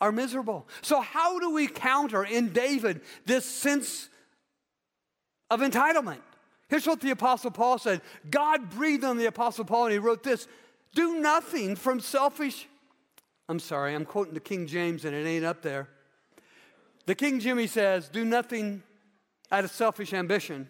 are 0.02 0.12
miserable. 0.12 0.68
So, 0.82 1.00
how 1.00 1.40
do 1.40 1.52
we 1.54 1.68
counter 1.68 2.24
in 2.24 2.52
David 2.52 3.02
this 3.26 3.46
sense 3.46 4.10
of 5.50 5.62
entitlement? 5.62 6.22
Here's 6.68 6.88
what 6.88 7.00
the 7.00 7.12
Apostle 7.12 7.52
Paul 7.52 7.78
said 7.78 8.02
God 8.30 8.72
breathed 8.72 9.06
on 9.06 9.18
the 9.18 9.28
Apostle 9.28 9.64
Paul, 9.64 9.86
and 9.86 9.94
he 9.94 10.00
wrote 10.00 10.24
this 10.24 10.48
Do 10.94 11.20
nothing 11.20 11.76
from 11.76 12.00
selfish. 12.00 12.68
I'm 13.48 13.60
sorry, 13.60 13.94
I'm 13.94 14.06
quoting 14.06 14.34
the 14.34 14.40
King 14.40 14.66
James, 14.66 15.06
and 15.06 15.16
it 15.16 15.28
ain't 15.28 15.46
up 15.46 15.62
there. 15.62 15.88
The 17.06 17.16
King 17.16 17.40
Jimmy 17.40 17.68
says, 17.68 18.10
Do 18.10 18.26
nothing 18.26 18.82
out 19.52 19.64
of 19.64 19.72
selfish 19.72 20.14
ambition 20.14 20.70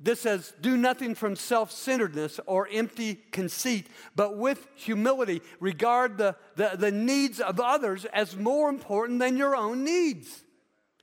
this 0.00 0.20
says, 0.20 0.52
do 0.60 0.76
nothing 0.76 1.14
from 1.14 1.36
self 1.36 1.70
centeredness 1.70 2.40
or 2.46 2.68
empty 2.70 3.14
conceit, 3.30 3.88
but 4.16 4.36
with 4.36 4.66
humility 4.74 5.42
regard 5.60 6.18
the, 6.18 6.36
the, 6.56 6.72
the, 6.76 6.90
needs 6.90 7.40
of 7.40 7.60
others 7.60 8.04
as 8.06 8.36
more 8.36 8.68
important 8.68 9.18
than 9.18 9.36
your 9.36 9.54
own 9.54 9.84
needs. 9.84 10.42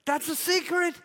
That's 0.05 0.27
a 0.27 0.36
secret. 0.36 0.96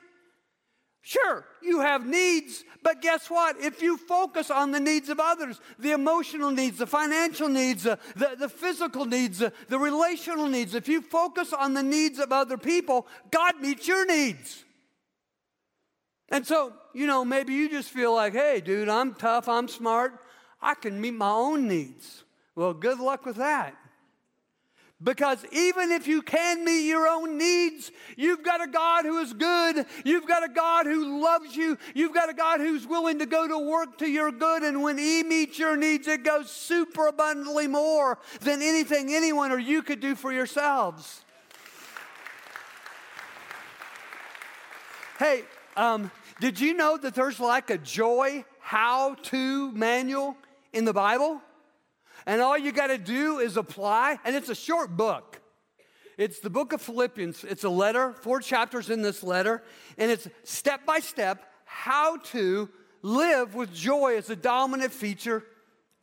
Sure, 1.02 1.44
you 1.60 1.82
have 1.82 2.06
needs, 2.06 2.64
but 2.82 3.02
guess 3.02 3.28
what? 3.28 3.60
If 3.60 3.82
you 3.82 3.98
focus 3.98 4.50
on 4.50 4.70
the 4.70 4.80
needs 4.80 5.10
of 5.10 5.20
others, 5.20 5.60
the 5.78 5.90
emotional 5.90 6.50
needs, 6.50 6.78
the 6.78 6.86
financial 6.86 7.50
needs, 7.50 7.86
uh, 7.86 7.96
the, 8.16 8.36
the 8.38 8.48
physical 8.48 9.04
needs, 9.04 9.42
uh, 9.42 9.50
the 9.68 9.78
relational 9.78 10.46
needs, 10.46 10.74
if 10.74 10.88
you 10.88 11.02
focus 11.02 11.52
on 11.52 11.74
the 11.74 11.82
needs 11.82 12.18
of 12.18 12.32
other 12.32 12.56
people, 12.56 13.06
God 13.30 13.60
meets 13.60 13.86
your 13.86 14.06
needs. 14.06 14.64
And 16.30 16.46
so, 16.46 16.72
you 16.92 17.06
know, 17.06 17.24
maybe 17.24 17.52
you 17.52 17.68
just 17.68 17.90
feel 17.90 18.14
like, 18.14 18.32
hey, 18.32 18.60
dude, 18.60 18.88
I'm 18.88 19.14
tough, 19.14 19.48
I'm 19.48 19.68
smart, 19.68 20.12
I 20.60 20.74
can 20.74 21.00
meet 21.00 21.14
my 21.14 21.30
own 21.30 21.68
needs. 21.68 22.24
Well, 22.54 22.72
good 22.72 22.98
luck 22.98 23.26
with 23.26 23.36
that. 23.36 23.76
Because 25.02 25.44
even 25.52 25.90
if 25.90 26.06
you 26.06 26.22
can 26.22 26.64
meet 26.64 26.86
your 26.86 27.06
own 27.06 27.36
needs, 27.36 27.90
you've 28.16 28.42
got 28.42 28.62
a 28.62 28.66
God 28.66 29.04
who 29.04 29.18
is 29.18 29.34
good. 29.34 29.84
You've 30.02 30.26
got 30.26 30.44
a 30.44 30.48
God 30.48 30.86
who 30.86 31.22
loves 31.22 31.54
you. 31.54 31.76
You've 31.94 32.14
got 32.14 32.30
a 32.30 32.32
God 32.32 32.60
who's 32.60 32.86
willing 32.86 33.18
to 33.18 33.26
go 33.26 33.46
to 33.46 33.58
work 33.58 33.98
to 33.98 34.06
your 34.08 34.32
good. 34.32 34.62
And 34.62 34.82
when 34.82 34.96
He 34.96 35.22
meets 35.22 35.58
your 35.58 35.76
needs, 35.76 36.08
it 36.08 36.22
goes 36.22 36.50
super 36.50 37.08
abundantly 37.08 37.66
more 37.66 38.18
than 38.40 38.62
anything 38.62 39.14
anyone 39.14 39.52
or 39.52 39.58
you 39.58 39.82
could 39.82 40.00
do 40.00 40.14
for 40.14 40.32
yourselves. 40.32 41.22
Hey, 45.18 45.42
um, 45.76 46.10
did 46.40 46.60
you 46.60 46.74
know 46.74 46.96
that 46.96 47.14
there's 47.14 47.40
like 47.40 47.70
a 47.70 47.78
joy 47.78 48.44
how 48.60 49.14
to 49.14 49.72
manual 49.72 50.36
in 50.72 50.84
the 50.84 50.92
Bible? 50.92 51.40
And 52.26 52.40
all 52.40 52.56
you 52.56 52.72
got 52.72 52.86
to 52.88 52.98
do 52.98 53.38
is 53.38 53.56
apply, 53.56 54.18
and 54.24 54.34
it's 54.34 54.48
a 54.48 54.54
short 54.54 54.96
book. 54.96 55.40
It's 56.16 56.40
the 56.40 56.50
book 56.50 56.72
of 56.72 56.80
Philippians. 56.80 57.44
It's 57.44 57.64
a 57.64 57.68
letter, 57.68 58.14
four 58.22 58.40
chapters 58.40 58.88
in 58.88 59.02
this 59.02 59.22
letter, 59.22 59.62
and 59.98 60.10
it's 60.10 60.28
step 60.44 60.86
by 60.86 61.00
step 61.00 61.44
how 61.64 62.18
to 62.18 62.68
live 63.02 63.54
with 63.54 63.72
joy 63.74 64.16
as 64.16 64.30
a 64.30 64.36
dominant 64.36 64.92
feature 64.92 65.44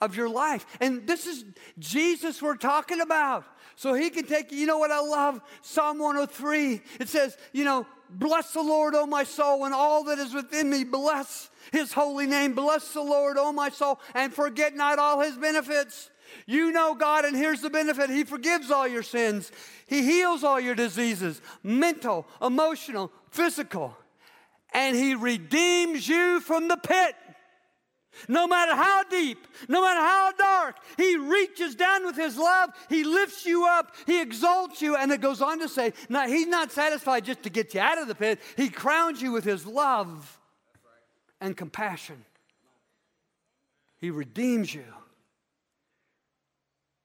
of 0.02 0.16
your 0.16 0.30
life. 0.30 0.66
And 0.80 1.08
this 1.08 1.28
is 1.28 1.46
Jesus 1.80 2.42
we're 2.42 2.56
talking 2.56 3.02
about. 3.02 3.46
So 3.76 3.94
he 3.94 4.10
can 4.10 4.26
take, 4.26 4.52
you 4.52 4.66
know 4.66 4.80
what 4.80 4.92
I 4.92 5.00
love? 5.00 5.42
Psalm 5.62 6.00
103. 6.00 6.82
It 7.00 7.08
says, 7.08 7.38
you 7.54 7.64
know, 7.64 7.86
Bless 8.12 8.54
the 8.54 8.62
Lord, 8.62 8.93
O 8.95 9.06
my 9.06 9.24
soul, 9.24 9.65
and 9.65 9.74
all 9.74 10.04
that 10.06 10.19
is 10.19 10.34
within 10.34 10.69
me. 10.69 10.84
Bless 10.84 11.50
his 11.71 11.93
holy 11.93 12.26
name. 12.26 12.54
Bless 12.54 12.93
the 12.93 13.02
Lord, 13.02 13.38
O 13.38 13.52
my 13.52 13.69
soul, 13.69 14.00
and 14.13 14.34
forget 14.34 14.76
not 14.76 15.00
all 15.00 15.21
his 15.21 15.38
benefits. 15.38 16.10
You 16.45 16.71
know 16.71 16.95
God, 16.95 17.26
and 17.26 17.36
here's 17.36 17.62
the 17.62 17.69
benefit 17.69 18.10
He 18.10 18.24
forgives 18.24 18.71
all 18.71 18.88
your 18.88 19.04
sins, 19.04 19.52
He 19.86 20.04
heals 20.04 20.43
all 20.43 20.60
your 20.60 20.76
diseases 20.76 21.41
mental, 21.63 22.26
emotional, 22.41 23.12
physical, 23.30 23.97
and 24.74 24.95
He 24.95 25.15
redeems 25.15 26.08
you 26.08 26.39
from 26.39 26.67
the 26.67 26.78
pit. 26.78 27.15
No 28.28 28.48
matter 28.48 28.76
how 28.76 29.04
deep, 29.04 29.48
no 29.68 29.82
matter 29.82 30.00
how 30.00 30.32
dark, 30.38 30.78
He 30.98 31.16
reaches 31.16 31.76
down 31.76 32.06
with 32.06 32.16
His 32.16 32.38
love. 32.38 32.72
He 32.90 33.04
lifts 33.04 33.46
you 33.46 33.66
up. 33.66 33.96
He 34.06 34.22
exalts 34.22 34.82
you. 34.82 34.96
And 34.96 35.12
it 35.12 35.22
goes 35.22 35.42
on 35.42 35.60
to 35.60 35.70
say, 35.70 35.94
now, 36.10 36.28
He's 36.28 36.48
not 36.48 36.72
satisfied 36.72 37.26
just 37.26 37.44
to 37.44 37.50
get 37.50 37.74
you 37.74 37.82
out 37.82 37.98
of 37.98 38.08
the 38.08 38.16
pit, 38.16 38.40
He 38.58 38.70
crowns 38.70 39.22
you 39.22 39.32
with 39.32 39.44
His 39.44 39.66
love 39.66 40.40
and 41.40 41.56
compassion. 41.56 42.26
He 44.00 44.10
redeems 44.10 44.74
you. 44.74 44.86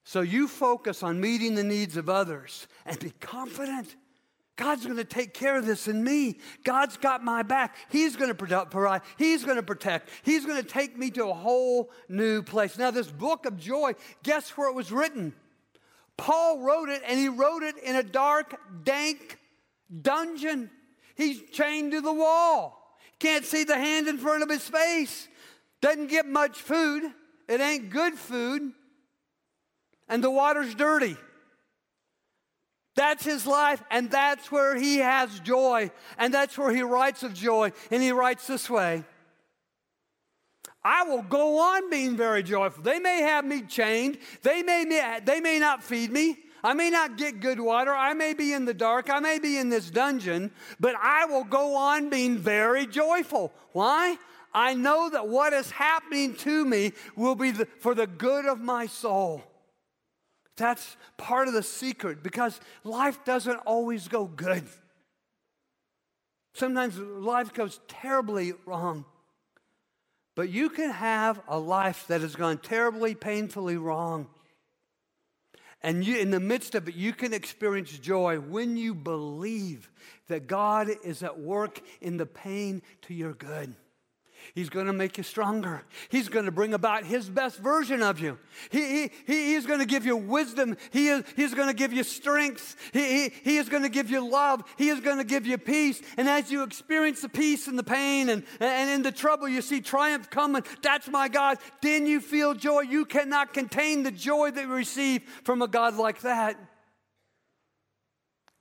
So 0.04 0.20
you 0.20 0.46
focus 0.46 1.02
on 1.02 1.20
meeting 1.20 1.56
the 1.56 1.64
needs 1.64 1.96
of 1.96 2.08
others 2.08 2.68
and 2.84 2.98
be 2.98 3.10
confident 3.20 3.96
God's 4.56 4.84
going 4.84 4.96
to 4.96 5.04
take 5.04 5.34
care 5.34 5.56
of 5.56 5.66
this 5.66 5.86
in 5.86 6.02
me. 6.02 6.38
God's 6.64 6.96
got 6.96 7.22
my 7.22 7.42
back. 7.42 7.76
He's 7.90 8.16
going 8.16 8.34
to 8.34 8.64
provide. 8.64 9.02
He's 9.18 9.44
going 9.44 9.56
to 9.56 9.62
protect. 9.62 10.08
He's 10.22 10.46
going 10.46 10.56
to 10.56 10.66
take 10.66 10.96
me 10.96 11.10
to 11.12 11.28
a 11.28 11.34
whole 11.34 11.90
new 12.08 12.42
place. 12.42 12.78
Now, 12.78 12.90
this 12.90 13.10
book 13.10 13.44
of 13.44 13.58
joy, 13.58 13.94
guess 14.22 14.50
where 14.50 14.68
it 14.70 14.74
was 14.74 14.90
written? 14.90 15.34
Paul 16.16 16.60
wrote 16.60 16.88
it, 16.88 17.02
and 17.06 17.18
he 17.18 17.28
wrote 17.28 17.62
it 17.62 17.76
in 17.76 17.96
a 17.96 18.02
dark, 18.02 18.58
dank 18.82 19.38
dungeon. 20.02 20.70
He's 21.14 21.42
chained 21.50 21.92
to 21.92 22.00
the 22.00 22.12
wall. 22.12 22.98
Can't 23.18 23.44
see 23.44 23.64
the 23.64 23.76
hand 23.76 24.08
in 24.08 24.16
front 24.16 24.42
of 24.42 24.48
his 24.48 24.66
face. 24.66 25.28
Doesn't 25.82 26.08
get 26.08 26.26
much 26.26 26.58
food. 26.58 27.02
It 27.46 27.60
ain't 27.60 27.90
good 27.90 28.14
food. 28.14 28.72
And 30.08 30.24
the 30.24 30.30
water's 30.30 30.74
dirty. 30.74 31.16
That's 32.96 33.24
his 33.24 33.46
life, 33.46 33.82
and 33.90 34.10
that's 34.10 34.50
where 34.50 34.74
he 34.74 34.98
has 34.98 35.38
joy, 35.40 35.90
and 36.16 36.32
that's 36.32 36.56
where 36.56 36.74
he 36.74 36.82
writes 36.82 37.22
of 37.22 37.34
joy. 37.34 37.72
And 37.90 38.02
he 38.02 38.10
writes 38.10 38.46
this 38.46 38.68
way 38.68 39.04
I 40.82 41.02
will 41.04 41.22
go 41.22 41.58
on 41.58 41.90
being 41.90 42.16
very 42.16 42.42
joyful. 42.42 42.82
They 42.82 42.98
may 42.98 43.20
have 43.20 43.44
me 43.44 43.62
chained, 43.62 44.18
they 44.42 44.62
may, 44.62 45.20
they 45.24 45.40
may 45.40 45.58
not 45.58 45.82
feed 45.82 46.10
me. 46.10 46.38
I 46.64 46.72
may 46.72 46.90
not 46.90 47.16
get 47.16 47.38
good 47.38 47.60
water. 47.60 47.94
I 47.94 48.12
may 48.14 48.34
be 48.34 48.52
in 48.52 48.64
the 48.64 48.74
dark. 48.74 49.08
I 49.08 49.20
may 49.20 49.38
be 49.38 49.56
in 49.56 49.68
this 49.68 49.88
dungeon, 49.88 50.50
but 50.80 50.96
I 51.00 51.26
will 51.26 51.44
go 51.44 51.76
on 51.76 52.10
being 52.10 52.38
very 52.38 52.86
joyful. 52.86 53.52
Why? 53.70 54.16
I 54.52 54.74
know 54.74 55.08
that 55.10 55.28
what 55.28 55.52
is 55.52 55.70
happening 55.70 56.34
to 56.36 56.64
me 56.64 56.92
will 57.14 57.36
be 57.36 57.52
the, 57.52 57.66
for 57.78 57.94
the 57.94 58.08
good 58.08 58.46
of 58.46 58.58
my 58.58 58.86
soul. 58.86 59.44
That's 60.56 60.96
part 61.16 61.48
of 61.48 61.54
the 61.54 61.62
secret 61.62 62.22
because 62.22 62.60
life 62.82 63.24
doesn't 63.24 63.58
always 63.66 64.08
go 64.08 64.24
good. 64.24 64.64
Sometimes 66.54 66.98
life 66.98 67.52
goes 67.52 67.80
terribly 67.86 68.54
wrong. 68.64 69.04
But 70.34 70.48
you 70.48 70.70
can 70.70 70.90
have 70.90 71.40
a 71.48 71.58
life 71.58 72.06
that 72.08 72.22
has 72.22 72.36
gone 72.36 72.58
terribly, 72.58 73.14
painfully 73.14 73.76
wrong. 73.76 74.28
And 75.82 76.04
you, 76.04 76.18
in 76.18 76.30
the 76.30 76.40
midst 76.40 76.74
of 76.74 76.88
it, 76.88 76.94
you 76.94 77.12
can 77.12 77.32
experience 77.34 77.90
joy 77.98 78.38
when 78.38 78.76
you 78.76 78.94
believe 78.94 79.90
that 80.28 80.46
God 80.46 80.88
is 81.04 81.22
at 81.22 81.38
work 81.38 81.80
in 82.00 82.16
the 82.16 82.26
pain 82.26 82.82
to 83.02 83.14
your 83.14 83.34
good. 83.34 83.74
He's 84.54 84.68
going 84.68 84.86
to 84.86 84.92
make 84.92 85.18
you 85.18 85.24
stronger. 85.24 85.82
He's 86.08 86.28
going 86.28 86.46
to 86.46 86.50
bring 86.50 86.74
about 86.74 87.04
His 87.04 87.28
best 87.28 87.58
version 87.58 88.02
of 88.02 88.18
you. 88.18 88.38
He, 88.70 89.10
he, 89.26 89.54
he's 89.54 89.66
going 89.66 89.80
to 89.80 89.86
give 89.86 90.06
you 90.06 90.16
wisdom. 90.16 90.76
He 90.90 91.08
is, 91.08 91.24
he's 91.36 91.54
going 91.54 91.68
to 91.68 91.74
give 91.74 91.92
you 91.92 92.02
strength. 92.02 92.76
He, 92.92 93.00
he, 93.00 93.32
he 93.42 93.56
is 93.58 93.68
going 93.68 93.82
to 93.82 93.88
give 93.88 94.10
you 94.10 94.28
love. 94.28 94.62
He 94.78 94.88
is 94.88 95.00
going 95.00 95.18
to 95.18 95.24
give 95.24 95.46
you 95.46 95.58
peace. 95.58 96.00
And 96.16 96.28
as 96.28 96.50
you 96.50 96.62
experience 96.62 97.20
the 97.20 97.28
peace 97.28 97.68
and 97.68 97.78
the 97.78 97.84
pain 97.84 98.28
and, 98.28 98.44
and 98.60 98.90
in 98.90 99.02
the 99.02 99.12
trouble, 99.12 99.48
you 99.48 99.62
see 99.62 99.80
triumph 99.80 100.30
coming. 100.30 100.62
That's 100.82 101.08
my 101.08 101.28
God. 101.28 101.58
Then 101.82 102.06
you 102.06 102.20
feel 102.20 102.54
joy. 102.54 102.82
You 102.82 103.04
cannot 103.04 103.52
contain 103.52 104.02
the 104.02 104.10
joy 104.10 104.50
that 104.50 104.62
you 104.62 104.72
receive 104.72 105.22
from 105.44 105.62
a 105.62 105.68
God 105.68 105.96
like 105.96 106.20
that. 106.22 106.56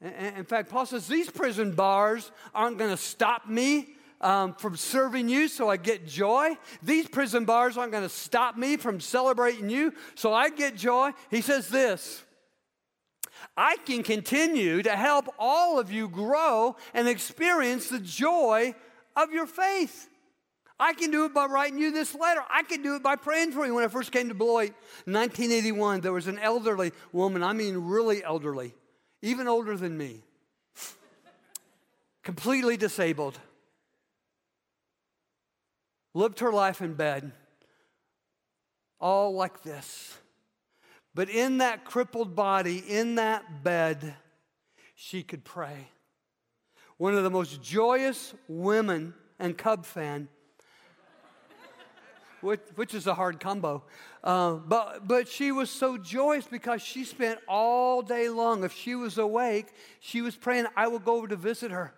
In 0.01 0.43
fact, 0.43 0.69
Paul 0.69 0.85
says 0.85 1.07
these 1.07 1.29
prison 1.29 1.71
bars 1.71 2.31
aren't 2.53 2.77
going 2.77 2.91
to 2.91 2.97
stop 2.97 3.47
me 3.47 3.94
um, 4.25 4.55
from 4.55 4.75
serving 4.75 5.29
you 5.29 5.47
so 5.47 5.69
I 5.69 5.77
get 5.77 6.07
joy. 6.07 6.57
These 6.81 7.07
prison 7.07 7.45
bars 7.45 7.77
aren't 7.77 7.91
going 7.91 8.03
to 8.03 8.09
stop 8.09 8.57
me 8.57 8.75
from 8.75 8.99
celebrating 8.99 9.69
you 9.69 9.93
so 10.15 10.33
I 10.33 10.49
get 10.49 10.75
joy. 10.75 11.11
He 11.29 11.41
says 11.41 11.69
this 11.69 12.23
I 13.55 13.77
can 13.85 14.01
continue 14.01 14.81
to 14.81 14.95
help 14.95 15.33
all 15.37 15.79
of 15.79 15.91
you 15.91 16.09
grow 16.09 16.75
and 16.95 17.07
experience 17.07 17.87
the 17.87 17.99
joy 17.99 18.73
of 19.15 19.31
your 19.31 19.45
faith. 19.45 20.09
I 20.77 20.93
can 20.93 21.11
do 21.11 21.23
it 21.25 21.33
by 21.33 21.45
writing 21.45 21.77
you 21.77 21.91
this 21.91 22.15
letter. 22.15 22.41
I 22.49 22.63
can 22.63 22.81
do 22.81 22.95
it 22.95 23.03
by 23.03 23.15
praying 23.15 23.51
for 23.51 23.65
you. 23.65 23.75
When 23.75 23.85
I 23.85 23.87
first 23.87 24.11
came 24.11 24.27
to 24.27 24.33
Beloit 24.33 24.73
in 25.05 25.13
1981, 25.13 26.01
there 26.01 26.11
was 26.11 26.27
an 26.27 26.39
elderly 26.39 26.91
woman, 27.13 27.43
I 27.43 27.53
mean, 27.53 27.77
really 27.77 28.23
elderly, 28.23 28.73
even 29.21 29.47
older 29.47 29.77
than 29.77 29.97
me, 29.97 30.23
completely 32.23 32.75
disabled 32.75 33.39
lived 36.15 36.39
her 36.39 36.51
life 36.51 36.81
in 36.81 36.93
bed, 36.93 37.31
all 38.99 39.35
like 39.35 39.61
this. 39.61 40.17
But 41.13 41.29
in 41.29 41.59
that 41.59 41.85
crippled 41.85 42.35
body, 42.35 42.79
in 42.79 43.15
that 43.15 43.63
bed, 43.63 44.15
she 44.95 45.21
could 45.21 45.43
pray. 45.43 45.89
One 46.97 47.13
of 47.13 47.23
the 47.23 47.29
most 47.29 47.61
joyous 47.61 48.33
women 48.47 49.13
and 49.37 49.57
Cub 49.57 49.85
fan, 49.85 50.29
which, 52.39 52.61
which 52.75 52.93
is 52.93 53.07
a 53.07 53.13
hard 53.13 53.41
combo. 53.41 53.83
Uh, 54.23 54.53
but, 54.53 55.07
but 55.07 55.27
she 55.27 55.51
was 55.51 55.69
so 55.69 55.97
joyous 55.97 56.45
because 56.47 56.81
she 56.81 57.03
spent 57.03 57.39
all 57.47 58.01
day 58.01 58.29
long, 58.29 58.63
if 58.63 58.73
she 58.73 58.95
was 58.95 59.17
awake, 59.17 59.67
she 59.99 60.21
was 60.21 60.35
praying, 60.37 60.65
I 60.77 60.87
will 60.87 60.99
go 60.99 61.17
over 61.17 61.27
to 61.27 61.35
visit 61.35 61.71
her 61.71 61.93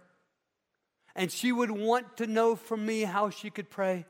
and 1.17 1.31
she 1.31 1.51
would 1.51 1.71
want 1.71 2.17
to 2.17 2.27
know 2.27 2.55
from 2.55 2.85
me 2.85 3.01
how 3.01 3.29
she 3.31 3.49
could 3.49 3.69
pray 3.69 4.05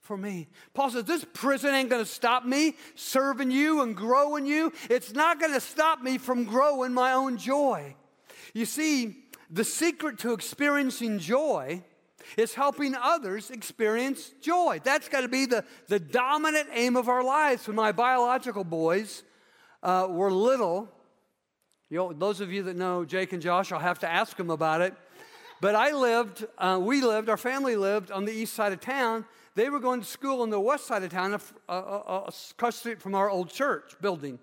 for 0.00 0.16
me. 0.16 0.48
Paul 0.72 0.90
says, 0.90 1.04
This 1.04 1.24
prison 1.34 1.74
ain't 1.74 1.90
to 2.04 2.10
stop 2.10 2.44
me 2.44 2.74
serving 2.94 3.50
you 3.50 3.82
and 3.82 3.94
growing 3.94 4.46
you. 4.46 4.72
It's 4.88 5.12
not 5.12 5.38
to 5.52 5.60
stop 5.60 6.00
me 6.00 6.16
from 6.16 6.44
growing 6.44 6.94
my 6.94 7.12
own 7.12 7.36
joy. 7.36 7.94
You 8.54 8.64
see, 8.64 9.24
the 9.50 9.64
secret 9.64 10.18
to 10.20 10.32
experiencing 10.32 11.18
joy 11.18 11.82
is 12.38 12.54
helping 12.54 12.94
others 12.94 13.50
experience 13.50 14.32
joy. 14.40 14.80
That's 14.82 15.08
got 15.08 15.20
to 15.20 15.28
be 15.28 15.44
the, 15.44 15.64
the 15.88 16.00
dominant 16.00 16.68
aim 16.72 16.96
of 16.96 17.10
our 17.10 17.22
lives. 17.22 17.66
When 17.66 17.76
my 17.76 17.92
biological 17.92 18.64
boys 18.64 19.22
uh, 19.82 20.06
were 20.08 20.32
little, 20.32 20.88
you 21.90 21.98
know, 21.98 22.12
those 22.12 22.40
of 22.40 22.52
you 22.52 22.62
that 22.64 22.76
know 22.76 23.04
Jake 23.04 23.32
and 23.34 23.42
Josh, 23.42 23.70
I'll 23.72 23.78
have 23.78 23.98
to 24.00 24.10
ask 24.10 24.36
them 24.36 24.50
about 24.50 24.80
it. 24.80 24.94
But 25.60 25.74
I 25.74 25.92
lived, 25.92 26.46
uh, 26.56 26.78
we 26.80 27.00
lived, 27.00 27.28
our 27.28 27.36
family 27.36 27.76
lived 27.76 28.10
on 28.10 28.24
the 28.24 28.32
east 28.32 28.54
side 28.54 28.72
of 28.72 28.80
town. 28.80 29.24
They 29.54 29.70
were 29.70 29.80
going 29.80 30.00
to 30.00 30.06
school 30.06 30.42
on 30.42 30.50
the 30.50 30.60
west 30.60 30.86
side 30.86 31.02
of 31.02 31.10
town, 31.10 31.34
across 31.68 32.52
the 32.58 32.72
street 32.72 33.02
from 33.02 33.14
our 33.14 33.28
old 33.28 33.50
church 33.50 33.94
building. 34.00 34.38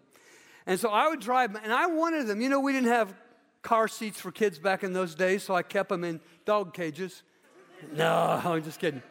And 0.66 0.80
so 0.80 0.90
I 0.90 1.08
would 1.08 1.22
drive, 1.22 1.56
and 1.56 1.72
I 1.72 1.86
wanted 1.88 2.28
them, 2.28 2.42
you 2.42 2.50
know, 2.50 2.60
we 2.60 2.74
didn't 2.74 2.90
have 2.90 3.16
car 3.62 3.88
seats 3.88 4.20
for 4.20 4.32
kids 4.32 4.60
back 4.60 4.84
in 4.84 4.94
those 4.94 5.16
days, 5.16 5.44
so 5.44 5.56
I 5.56 5.64
kept 5.64 5.90
them 5.90 6.04
in 6.04 6.20
dog 6.44 6.74
cages. 6.74 7.24
No, 7.94 8.42
I'm 8.44 8.64
just 8.64 8.80
kidding. 8.80 9.02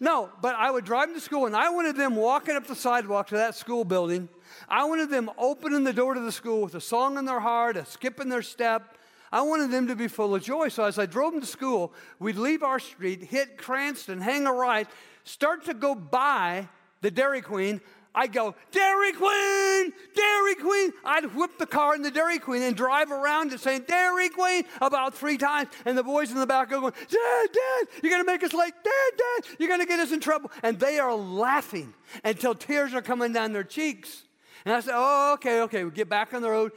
No, 0.00 0.30
but 0.40 0.56
I 0.56 0.70
would 0.70 0.84
drive 0.84 1.08
them 1.08 1.14
to 1.14 1.20
school, 1.20 1.46
and 1.46 1.54
I 1.54 1.70
wanted 1.70 1.96
them 1.96 2.16
walking 2.16 2.56
up 2.56 2.66
the 2.66 2.74
sidewalk 2.74 3.28
to 3.28 3.36
that 3.36 3.54
school 3.54 3.84
building. 3.84 4.28
I 4.68 4.84
wanted 4.84 5.10
them 5.10 5.30
opening 5.38 5.84
the 5.84 5.92
door 5.92 6.14
to 6.14 6.20
the 6.20 6.32
school 6.32 6.62
with 6.62 6.74
a 6.74 6.80
song 6.80 7.18
in 7.18 7.24
their 7.24 7.40
heart, 7.40 7.76
a 7.76 7.84
skip 7.84 8.20
in 8.20 8.28
their 8.28 8.42
step, 8.42 8.96
I 9.32 9.40
wanted 9.40 9.70
them 9.70 9.88
to 9.88 9.96
be 9.96 10.08
full 10.08 10.34
of 10.34 10.42
joy. 10.42 10.68
So 10.68 10.84
as 10.84 10.98
I 10.98 11.06
drove 11.06 11.32
them 11.32 11.40
to 11.40 11.46
school, 11.46 11.92
we'd 12.18 12.36
leave 12.36 12.62
our 12.62 12.78
street, 12.78 13.22
hit 13.22 13.56
Cranston, 13.56 14.20
hang 14.20 14.46
a 14.46 14.52
right, 14.52 14.86
start 15.24 15.64
to 15.64 15.74
go 15.74 15.94
by 15.94 16.68
the 17.00 17.10
Dairy 17.10 17.40
Queen. 17.40 17.80
I'd 18.14 18.32
go, 18.32 18.54
Dairy 18.70 19.12
Queen, 19.12 19.92
Dairy 20.14 20.54
Queen. 20.56 20.92
I'd 21.02 21.34
whip 21.34 21.52
the 21.58 21.66
car 21.66 21.94
in 21.94 22.02
the 22.02 22.10
Dairy 22.10 22.38
Queen 22.38 22.60
and 22.60 22.76
drive 22.76 23.10
around 23.10 23.54
it 23.54 23.60
saying, 23.60 23.84
Dairy 23.88 24.28
Queen, 24.28 24.64
about 24.82 25.14
three 25.14 25.38
times. 25.38 25.70
And 25.86 25.96
the 25.96 26.02
boys 26.02 26.30
in 26.30 26.38
the 26.38 26.46
back 26.46 26.70
are 26.72 26.80
going, 26.80 26.92
Dad, 26.92 27.08
Dad, 27.52 27.88
you're 28.02 28.12
going 28.12 28.22
to 28.22 28.30
make 28.30 28.44
us 28.44 28.52
late. 28.52 28.74
Dad, 28.84 29.16
Dad, 29.16 29.56
you're 29.58 29.68
going 29.68 29.80
to 29.80 29.86
get 29.86 29.98
us 29.98 30.12
in 30.12 30.20
trouble. 30.20 30.50
And 30.62 30.78
they 30.78 30.98
are 30.98 31.14
laughing 31.14 31.94
until 32.22 32.54
tears 32.54 32.92
are 32.92 33.00
coming 33.00 33.32
down 33.32 33.54
their 33.54 33.64
cheeks. 33.64 34.24
And 34.64 34.74
I 34.74 34.80
said, 34.80 34.94
Oh, 34.94 35.32
okay, 35.34 35.62
okay. 35.62 35.84
We 35.84 35.90
get 35.90 36.08
back 36.08 36.34
on 36.34 36.42
the 36.42 36.50
road. 36.50 36.72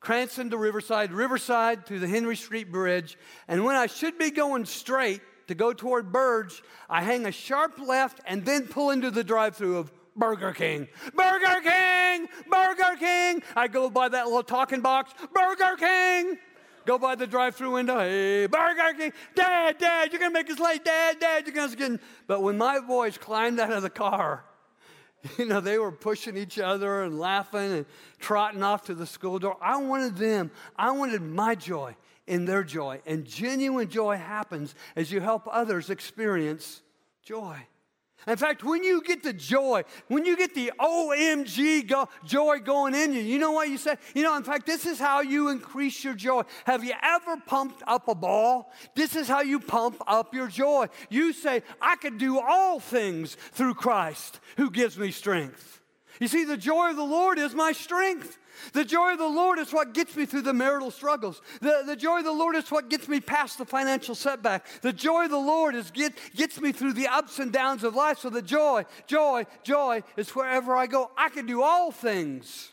Cranston 0.00 0.50
to 0.50 0.56
Riverside, 0.56 1.12
Riverside 1.12 1.86
to 1.86 1.98
the 1.98 2.08
Henry 2.08 2.36
Street 2.36 2.72
Bridge. 2.72 3.18
And 3.46 3.64
when 3.64 3.76
I 3.76 3.86
should 3.86 4.18
be 4.18 4.30
going 4.30 4.64
straight 4.64 5.20
to 5.48 5.54
go 5.54 5.72
toward 5.72 6.10
Burge, 6.10 6.62
I 6.88 7.02
hang 7.02 7.26
a 7.26 7.32
sharp 7.32 7.78
left 7.78 8.20
and 8.26 8.44
then 8.44 8.66
pull 8.66 8.90
into 8.90 9.10
the 9.10 9.22
drive 9.22 9.56
through 9.56 9.76
of 9.76 9.92
Burger 10.16 10.52
King. 10.52 10.88
Burger 11.14 11.60
King! 11.62 12.28
Burger 12.50 12.96
King! 12.98 13.42
I 13.54 13.68
go 13.68 13.90
by 13.90 14.08
that 14.08 14.26
little 14.26 14.42
talking 14.42 14.80
box. 14.80 15.12
Burger 15.34 15.76
King! 15.76 16.38
Go 16.86 16.98
by 16.98 17.14
the 17.14 17.26
drive 17.26 17.56
through 17.56 17.72
window. 17.72 17.98
Hey, 17.98 18.46
Burger 18.46 18.94
King! 18.96 19.12
Dad, 19.34 19.78
Dad, 19.78 20.12
you're 20.12 20.20
to 20.32 20.38
make 20.38 20.50
us 20.50 20.58
late. 20.58 20.84
Dad, 20.84 21.20
Dad, 21.20 21.46
you're 21.46 21.54
get. 21.76 22.00
But 22.26 22.42
when 22.42 22.56
my 22.56 22.80
boys 22.80 23.18
climbed 23.18 23.60
out 23.60 23.72
of 23.72 23.82
the 23.82 23.90
car, 23.90 24.44
You 25.38 25.46
know, 25.46 25.60
they 25.60 25.78
were 25.78 25.92
pushing 25.92 26.36
each 26.36 26.58
other 26.58 27.02
and 27.02 27.18
laughing 27.18 27.72
and 27.72 27.86
trotting 28.18 28.62
off 28.62 28.84
to 28.86 28.94
the 28.94 29.06
school 29.06 29.38
door. 29.38 29.56
I 29.60 29.76
wanted 29.76 30.16
them, 30.16 30.50
I 30.76 30.92
wanted 30.92 31.22
my 31.22 31.54
joy 31.54 31.96
in 32.26 32.44
their 32.44 32.62
joy. 32.62 33.00
And 33.06 33.24
genuine 33.24 33.88
joy 33.88 34.16
happens 34.16 34.74
as 34.96 35.10
you 35.10 35.20
help 35.20 35.48
others 35.50 35.90
experience 35.90 36.82
joy. 37.22 37.56
In 38.26 38.36
fact, 38.36 38.62
when 38.62 38.84
you 38.84 39.02
get 39.02 39.22
the 39.22 39.32
joy, 39.32 39.82
when 40.08 40.26
you 40.26 40.36
get 40.36 40.54
the 40.54 40.72
OMG 40.78 41.88
go, 41.88 42.08
joy 42.24 42.58
going 42.58 42.94
in 42.94 43.14
you, 43.14 43.20
you 43.22 43.38
know 43.38 43.52
what 43.52 43.68
you 43.70 43.78
say? 43.78 43.96
You 44.14 44.22
know, 44.22 44.36
in 44.36 44.42
fact, 44.42 44.66
this 44.66 44.84
is 44.84 44.98
how 44.98 45.22
you 45.22 45.48
increase 45.48 46.04
your 46.04 46.14
joy. 46.14 46.42
Have 46.64 46.84
you 46.84 46.92
ever 47.02 47.38
pumped 47.38 47.82
up 47.86 48.08
a 48.08 48.14
ball? 48.14 48.72
This 48.94 49.16
is 49.16 49.26
how 49.26 49.40
you 49.40 49.58
pump 49.58 50.02
up 50.06 50.34
your 50.34 50.48
joy. 50.48 50.88
You 51.08 51.32
say, 51.32 51.62
I 51.80 51.96
can 51.96 52.18
do 52.18 52.38
all 52.38 52.78
things 52.78 53.36
through 53.52 53.74
Christ 53.74 54.38
who 54.56 54.70
gives 54.70 54.98
me 54.98 55.10
strength. 55.10 55.80
You 56.20 56.28
see, 56.28 56.44
the 56.44 56.58
joy 56.58 56.90
of 56.90 56.96
the 56.96 57.02
Lord 57.02 57.38
is 57.38 57.54
my 57.54 57.72
strength. 57.72 58.38
The 58.72 58.84
joy 58.84 59.12
of 59.12 59.18
the 59.18 59.28
Lord 59.28 59.58
is 59.58 59.72
what 59.72 59.94
gets 59.94 60.16
me 60.16 60.26
through 60.26 60.42
the 60.42 60.52
marital 60.52 60.90
struggles. 60.90 61.40
The, 61.60 61.82
the 61.86 61.96
joy 61.96 62.18
of 62.18 62.24
the 62.24 62.32
Lord 62.32 62.56
is 62.56 62.70
what 62.70 62.88
gets 62.88 63.08
me 63.08 63.20
past 63.20 63.58
the 63.58 63.64
financial 63.64 64.14
setback. 64.14 64.66
The 64.82 64.92
joy 64.92 65.24
of 65.24 65.30
the 65.30 65.38
Lord 65.38 65.74
is 65.74 65.90
get, 65.90 66.12
gets 66.34 66.60
me 66.60 66.72
through 66.72 66.94
the 66.94 67.08
ups 67.08 67.38
and 67.38 67.52
downs 67.52 67.84
of 67.84 67.94
life. 67.94 68.18
So 68.18 68.30
the 68.30 68.42
joy, 68.42 68.84
joy, 69.06 69.46
joy 69.62 70.02
is 70.16 70.30
wherever 70.30 70.76
I 70.76 70.86
go. 70.86 71.10
I 71.16 71.28
can 71.28 71.46
do 71.46 71.62
all 71.62 71.90
things 71.90 72.70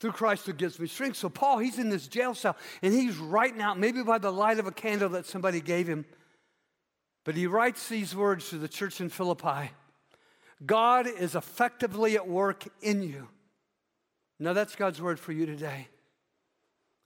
through 0.00 0.12
Christ 0.12 0.46
who 0.46 0.52
gives 0.52 0.78
me 0.78 0.86
strength. 0.86 1.16
So 1.16 1.28
Paul, 1.28 1.58
he's 1.58 1.78
in 1.78 1.88
this 1.88 2.06
jail 2.06 2.34
cell 2.34 2.56
and 2.82 2.92
he's 2.92 3.16
writing 3.16 3.60
out, 3.60 3.78
maybe 3.78 4.02
by 4.02 4.18
the 4.18 4.32
light 4.32 4.58
of 4.58 4.66
a 4.66 4.72
candle 4.72 5.08
that 5.10 5.26
somebody 5.26 5.60
gave 5.60 5.88
him, 5.88 6.04
but 7.24 7.34
he 7.34 7.46
writes 7.46 7.88
these 7.88 8.14
words 8.14 8.50
to 8.50 8.58
the 8.58 8.68
church 8.68 9.00
in 9.00 9.08
Philippi 9.08 9.70
God 10.64 11.06
is 11.06 11.34
effectively 11.34 12.14
at 12.14 12.26
work 12.26 12.64
in 12.80 13.02
you 13.02 13.28
now, 14.38 14.52
that's 14.52 14.76
God's 14.76 15.00
word 15.00 15.18
for 15.18 15.32
you 15.32 15.46
today. 15.46 15.88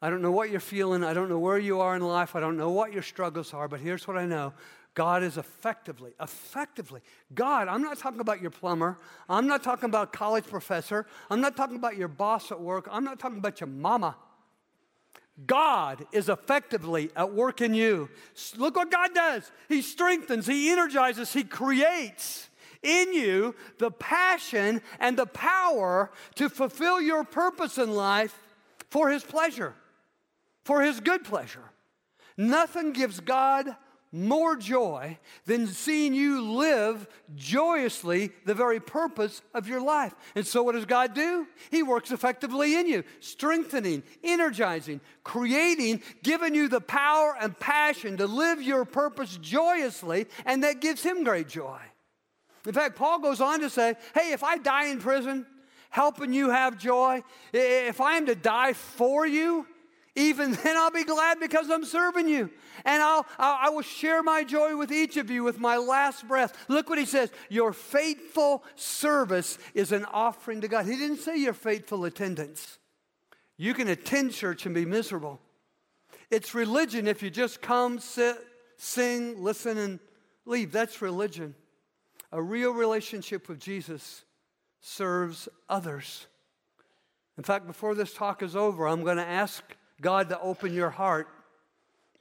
I 0.02 0.10
don't 0.10 0.22
know 0.22 0.32
what 0.32 0.50
you're 0.50 0.60
feeling. 0.60 1.04
I 1.04 1.12
don't 1.12 1.28
know 1.28 1.38
where 1.38 1.58
you 1.58 1.80
are 1.80 1.94
in 1.94 2.02
life. 2.02 2.34
I 2.34 2.40
don't 2.40 2.56
know 2.56 2.70
what 2.70 2.92
your 2.92 3.02
struggles 3.02 3.52
are, 3.52 3.68
but 3.68 3.80
here's 3.80 4.08
what 4.08 4.16
I 4.16 4.26
know 4.26 4.52
God 4.94 5.22
is 5.22 5.36
effectively, 5.36 6.12
effectively, 6.20 7.00
God, 7.32 7.68
I'm 7.68 7.82
not 7.82 7.98
talking 7.98 8.20
about 8.20 8.40
your 8.40 8.50
plumber. 8.50 8.98
I'm 9.28 9.46
not 9.46 9.62
talking 9.62 9.88
about 9.88 10.12
college 10.12 10.46
professor. 10.46 11.06
I'm 11.30 11.40
not 11.40 11.56
talking 11.56 11.76
about 11.76 11.96
your 11.96 12.08
boss 12.08 12.50
at 12.50 12.60
work. 12.60 12.88
I'm 12.90 13.04
not 13.04 13.20
talking 13.20 13.38
about 13.38 13.60
your 13.60 13.68
mama. 13.68 14.16
God 15.46 16.04
is 16.12 16.28
effectively 16.28 17.10
at 17.14 17.32
work 17.32 17.60
in 17.60 17.72
you. 17.72 18.10
Look 18.56 18.76
what 18.76 18.90
God 18.90 19.14
does. 19.14 19.50
He 19.68 19.80
strengthens, 19.80 20.46
He 20.46 20.70
energizes, 20.70 21.32
He 21.32 21.44
creates 21.44 22.49
in 22.82 23.12
you 23.12 23.54
the 23.78 23.90
passion 23.90 24.80
and 24.98 25.16
the 25.16 25.26
power 25.26 26.10
to 26.36 26.48
fulfill 26.48 27.00
your 27.00 27.24
purpose 27.24 27.78
in 27.78 27.94
life 27.94 28.36
for 28.88 29.10
His 29.10 29.22
pleasure, 29.22 29.74
for 30.64 30.82
His 30.82 31.00
good 31.00 31.24
pleasure. 31.24 31.70
Nothing 32.36 32.92
gives 32.92 33.20
God 33.20 33.76
more 34.12 34.56
joy 34.56 35.18
than 35.46 35.68
seeing 35.68 36.14
you 36.14 36.42
live 36.42 37.06
joyously 37.36 38.32
the 38.44 38.54
very 38.54 38.80
purpose 38.80 39.40
of 39.54 39.68
your 39.68 39.80
life. 39.80 40.14
And 40.34 40.46
so, 40.46 40.62
what 40.62 40.74
does 40.74 40.84
God 40.84 41.14
do? 41.14 41.46
He 41.70 41.82
works 41.82 42.10
effectively 42.10 42.76
in 42.76 42.88
you, 42.88 43.04
strengthening, 43.20 44.02
energizing, 44.24 45.00
creating, 45.22 46.02
giving 46.22 46.54
you 46.54 46.68
the 46.68 46.80
power 46.80 47.36
and 47.40 47.58
passion 47.58 48.16
to 48.16 48.26
live 48.26 48.60
your 48.60 48.84
purpose 48.84 49.36
joyously, 49.36 50.26
and 50.44 50.64
that 50.64 50.80
gives 50.80 51.02
Him 51.02 51.22
great 51.22 51.48
joy. 51.48 51.78
In 52.66 52.72
fact, 52.72 52.96
Paul 52.96 53.20
goes 53.20 53.40
on 53.40 53.60
to 53.60 53.70
say, 53.70 53.94
Hey, 54.14 54.32
if 54.32 54.42
I 54.44 54.58
die 54.58 54.86
in 54.86 54.98
prison, 54.98 55.46
helping 55.90 56.32
you 56.32 56.50
have 56.50 56.78
joy, 56.78 57.22
if 57.52 58.00
I 58.00 58.16
am 58.16 58.26
to 58.26 58.34
die 58.34 58.72
for 58.72 59.26
you, 59.26 59.66
even 60.16 60.52
then 60.64 60.76
I'll 60.76 60.90
be 60.90 61.04
glad 61.04 61.40
because 61.40 61.70
I'm 61.70 61.84
serving 61.84 62.28
you. 62.28 62.50
And 62.84 63.02
I'll, 63.02 63.26
I'll, 63.38 63.82
share 63.82 64.22
my 64.22 64.42
joy 64.44 64.76
with 64.76 64.90
each 64.92 65.16
of 65.16 65.30
you 65.30 65.42
with 65.42 65.58
my 65.58 65.76
last 65.76 66.26
breath. 66.26 66.56
Look 66.68 66.88
what 66.88 66.98
he 66.98 67.04
says 67.04 67.30
Your 67.48 67.72
faithful 67.72 68.62
service 68.74 69.58
is 69.74 69.92
an 69.92 70.04
offering 70.06 70.60
to 70.62 70.68
God. 70.68 70.86
He 70.86 70.96
didn't 70.96 71.18
say 71.18 71.36
your 71.38 71.52
faithful 71.52 72.04
attendance. 72.04 72.78
You 73.56 73.74
can 73.74 73.88
attend 73.88 74.32
church 74.32 74.64
and 74.64 74.74
be 74.74 74.86
miserable. 74.86 75.40
It's 76.30 76.54
religion 76.54 77.06
if 77.06 77.22
you 77.22 77.28
just 77.28 77.60
come, 77.60 77.98
sit, 77.98 78.38
sing, 78.76 79.42
listen, 79.42 79.76
and 79.76 79.98
leave. 80.46 80.72
That's 80.72 81.02
religion. 81.02 81.54
A 82.32 82.42
real 82.42 82.72
relationship 82.72 83.48
with 83.48 83.60
Jesus 83.60 84.24
serves 84.80 85.48
others. 85.68 86.26
In 87.36 87.44
fact, 87.44 87.66
before 87.66 87.94
this 87.94 88.12
talk 88.12 88.42
is 88.42 88.54
over, 88.54 88.86
I'm 88.86 89.02
going 89.02 89.16
to 89.16 89.26
ask 89.26 89.62
God 90.00 90.28
to 90.28 90.40
open 90.40 90.74
your 90.74 90.90
heart 90.90 91.28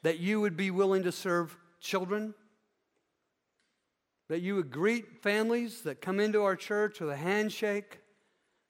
that 0.01 0.19
you 0.19 0.41
would 0.41 0.55
be 0.55 0.71
willing 0.71 1.03
to 1.03 1.11
serve 1.11 1.55
children, 1.79 2.33
that 4.29 4.39
you 4.41 4.55
would 4.55 4.71
greet 4.71 5.21
families 5.21 5.81
that 5.81 6.01
come 6.01 6.19
into 6.19 6.43
our 6.43 6.55
church 6.55 6.99
with 6.99 7.09
a 7.09 7.17
handshake, 7.17 7.99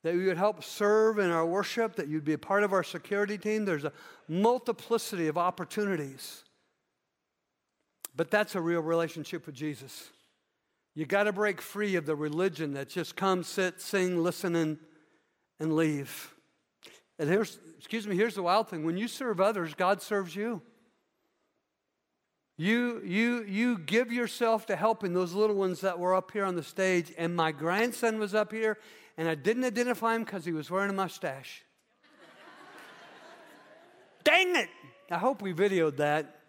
that 0.03 0.15
you 0.15 0.25
would 0.25 0.37
help 0.37 0.63
serve 0.63 1.19
in 1.19 1.29
our 1.29 1.45
worship, 1.45 1.95
that 1.95 2.07
you'd 2.07 2.25
be 2.25 2.33
a 2.33 2.37
part 2.37 2.63
of 2.63 2.73
our 2.73 2.83
security 2.83 3.37
team. 3.37 3.65
There's 3.65 3.83
a 3.83 3.93
multiplicity 4.27 5.27
of 5.27 5.37
opportunities. 5.37 6.43
But 8.15 8.31
that's 8.31 8.55
a 8.55 8.61
real 8.61 8.81
relationship 8.81 9.45
with 9.45 9.55
Jesus. 9.55 10.09
You 10.95 11.05
got 11.05 11.23
to 11.23 11.33
break 11.33 11.61
free 11.61 11.95
of 11.95 12.05
the 12.05 12.15
religion 12.15 12.73
that 12.73 12.89
just 12.89 13.15
come, 13.15 13.43
sit, 13.43 13.81
sing, 13.81 14.21
listen, 14.21 14.55
and, 14.55 14.77
and 15.59 15.75
leave. 15.75 16.33
And 17.17 17.29
here's, 17.29 17.59
excuse 17.77 18.07
me, 18.07 18.15
here's 18.15 18.35
the 18.35 18.43
wild 18.43 18.69
thing 18.69 18.85
when 18.85 18.97
you 18.97 19.07
serve 19.07 19.39
others, 19.39 19.73
God 19.73 20.01
serves 20.01 20.35
you. 20.35 20.61
You, 22.57 23.01
you, 23.05 23.45
you 23.45 23.77
give 23.77 24.11
yourself 24.11 24.65
to 24.65 24.75
helping 24.75 25.13
those 25.13 25.33
little 25.33 25.55
ones 25.55 25.79
that 25.79 25.97
were 25.97 26.13
up 26.13 26.31
here 26.31 26.43
on 26.43 26.55
the 26.55 26.63
stage, 26.63 27.13
and 27.17 27.33
my 27.33 27.53
grandson 27.53 28.19
was 28.19 28.35
up 28.35 28.51
here, 28.51 28.77
and 29.17 29.29
I 29.29 29.35
didn't 29.35 29.63
identify 29.63 30.15
him 30.15 30.25
because 30.25 30.43
he 30.43 30.51
was 30.51 30.69
wearing 30.69 30.89
a 30.89 30.93
mustache. 30.93 31.63
Dang 34.25 34.57
it! 34.57 34.67
I 35.09 35.17
hope 35.17 35.41
we 35.41 35.53
videoed 35.53 35.97
that. 35.97 36.41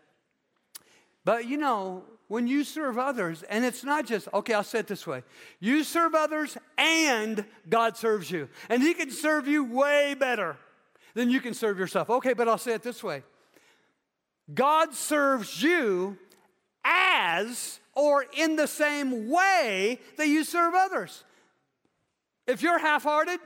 But 1.24 1.46
you 1.46 1.59
know, 1.59 2.03
when 2.31 2.47
you 2.47 2.62
serve 2.62 2.97
others, 2.97 3.43
and 3.51 3.64
it's 3.64 3.83
not 3.83 4.07
just, 4.07 4.29
okay, 4.33 4.55
I'll 4.55 4.62
say 4.62 4.79
it 4.79 4.87
this 4.87 5.05
way 5.05 5.25
you 5.59 5.83
serve 5.83 6.14
others 6.14 6.57
and 6.79 7.45
God 7.69 7.97
serves 7.97 8.31
you. 8.31 8.49
And 8.69 8.81
He 8.81 8.95
can 8.95 9.11
serve 9.11 9.49
you 9.49 9.64
way 9.64 10.14
better 10.14 10.57
than 11.14 11.29
you 11.29 11.40
can 11.40 11.55
serve 11.55 11.77
yourself. 11.77 12.09
Okay, 12.09 12.33
but 12.33 12.47
I'll 12.47 12.57
say 12.57 12.73
it 12.73 12.85
this 12.85 13.03
way 13.03 13.25
God 14.55 14.95
serves 14.95 15.61
you 15.61 16.16
as 16.85 17.81
or 17.97 18.25
in 18.37 18.55
the 18.55 18.69
same 18.69 19.29
way 19.29 19.99
that 20.16 20.29
you 20.29 20.45
serve 20.45 20.75
others. 20.75 21.25
If 22.47 22.62
you're 22.62 22.79
half 22.79 23.03
hearted, 23.03 23.40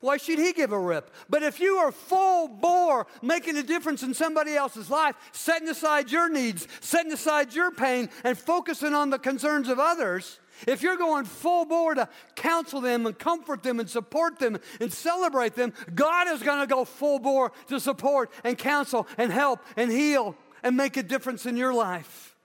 why 0.00 0.18
should 0.18 0.38
he 0.38 0.52
give 0.52 0.72
a 0.72 0.78
rip? 0.78 1.10
But 1.28 1.42
if 1.42 1.58
you 1.58 1.76
are 1.76 1.90
full 1.90 2.48
bore, 2.48 3.06
making 3.22 3.56
a 3.56 3.62
difference 3.62 4.02
in 4.02 4.12
somebody 4.12 4.54
else's 4.54 4.90
life, 4.90 5.16
setting 5.32 5.68
aside 5.68 6.10
your 6.10 6.28
needs, 6.28 6.68
setting 6.80 7.12
aside 7.12 7.54
your 7.54 7.70
pain, 7.70 8.10
and 8.22 8.36
focusing 8.36 8.92
on 8.92 9.08
the 9.08 9.18
concerns 9.18 9.68
of 9.68 9.78
others, 9.78 10.38
if 10.66 10.82
you're 10.82 10.96
going 10.96 11.24
full 11.24 11.64
bore 11.64 11.94
to 11.94 12.08
counsel 12.34 12.80
them 12.80 13.06
and 13.06 13.18
comfort 13.18 13.62
them 13.62 13.80
and 13.80 13.88
support 13.88 14.38
them 14.38 14.58
and 14.80 14.92
celebrate 14.92 15.54
them, 15.54 15.72
God 15.94 16.28
is 16.28 16.42
going 16.42 16.60
to 16.60 16.66
go 16.66 16.84
full 16.84 17.18
bore 17.18 17.52
to 17.68 17.80
support 17.80 18.30
and 18.44 18.56
counsel 18.56 19.06
and 19.16 19.32
help 19.32 19.60
and 19.76 19.90
heal 19.90 20.36
and 20.62 20.76
make 20.76 20.96
a 20.96 21.02
difference 21.02 21.46
in 21.46 21.56
your 21.56 21.72
life. 21.72 22.36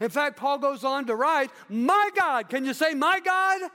In 0.00 0.08
fact, 0.08 0.36
Paul 0.36 0.58
goes 0.58 0.84
on 0.84 1.06
to 1.06 1.14
write, 1.14 1.50
My 1.68 2.10
God, 2.16 2.48
can 2.48 2.64
you 2.64 2.74
say, 2.74 2.94
My 2.94 3.20
God? 3.20 3.70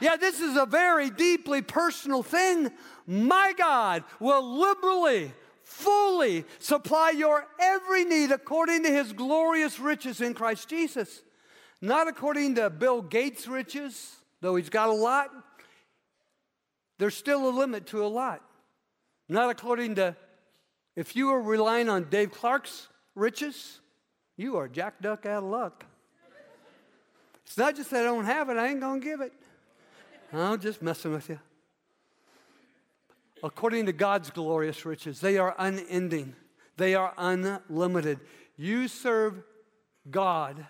Yeah, 0.00 0.16
this 0.16 0.40
is 0.40 0.56
a 0.56 0.66
very 0.66 1.10
deeply 1.10 1.62
personal 1.62 2.22
thing. 2.22 2.70
My 3.06 3.54
God 3.56 4.04
will 4.20 4.58
liberally, 4.58 5.32
fully 5.62 6.44
supply 6.58 7.10
your 7.10 7.46
every 7.58 8.04
need 8.04 8.30
according 8.30 8.82
to 8.84 8.90
his 8.90 9.12
glorious 9.12 9.80
riches 9.80 10.20
in 10.20 10.34
Christ 10.34 10.68
Jesus. 10.68 11.22
Not 11.80 12.08
according 12.08 12.56
to 12.56 12.70
Bill 12.70 13.02
Gates' 13.02 13.46
riches, 13.46 14.16
though 14.40 14.56
he's 14.56 14.68
got 14.68 14.88
a 14.88 14.92
lot. 14.92 15.30
There's 16.98 17.16
still 17.16 17.48
a 17.48 17.50
limit 17.50 17.86
to 17.88 18.04
a 18.04 18.08
lot. 18.08 18.42
Not 19.28 19.50
according 19.50 19.96
to, 19.96 20.16
if 20.94 21.16
you 21.16 21.30
are 21.30 21.40
relying 21.40 21.88
on 21.88 22.08
Dave 22.08 22.32
Clark's 22.32 22.88
riches, 23.14 23.80
you 24.36 24.56
are 24.56 24.68
jack 24.68 25.00
duck 25.00 25.26
out 25.26 25.42
of 25.42 25.50
luck. 25.50 25.84
It's 27.44 27.56
not 27.56 27.76
just 27.76 27.90
that 27.90 28.02
I 28.02 28.04
don't 28.04 28.24
have 28.24 28.48
it, 28.50 28.56
I 28.56 28.68
ain't 28.68 28.80
gonna 28.80 29.00
give 29.00 29.20
it. 29.20 29.32
I'm 30.38 30.60
just 30.60 30.82
messing 30.82 31.12
with 31.12 31.28
you. 31.28 31.38
According 33.42 33.86
to 33.86 33.92
God's 33.92 34.30
glorious 34.30 34.84
riches, 34.84 35.20
they 35.20 35.38
are 35.38 35.54
unending, 35.58 36.34
they 36.76 36.94
are 36.94 37.12
unlimited. 37.16 38.20
You 38.56 38.88
serve 38.88 39.42
God 40.10 40.66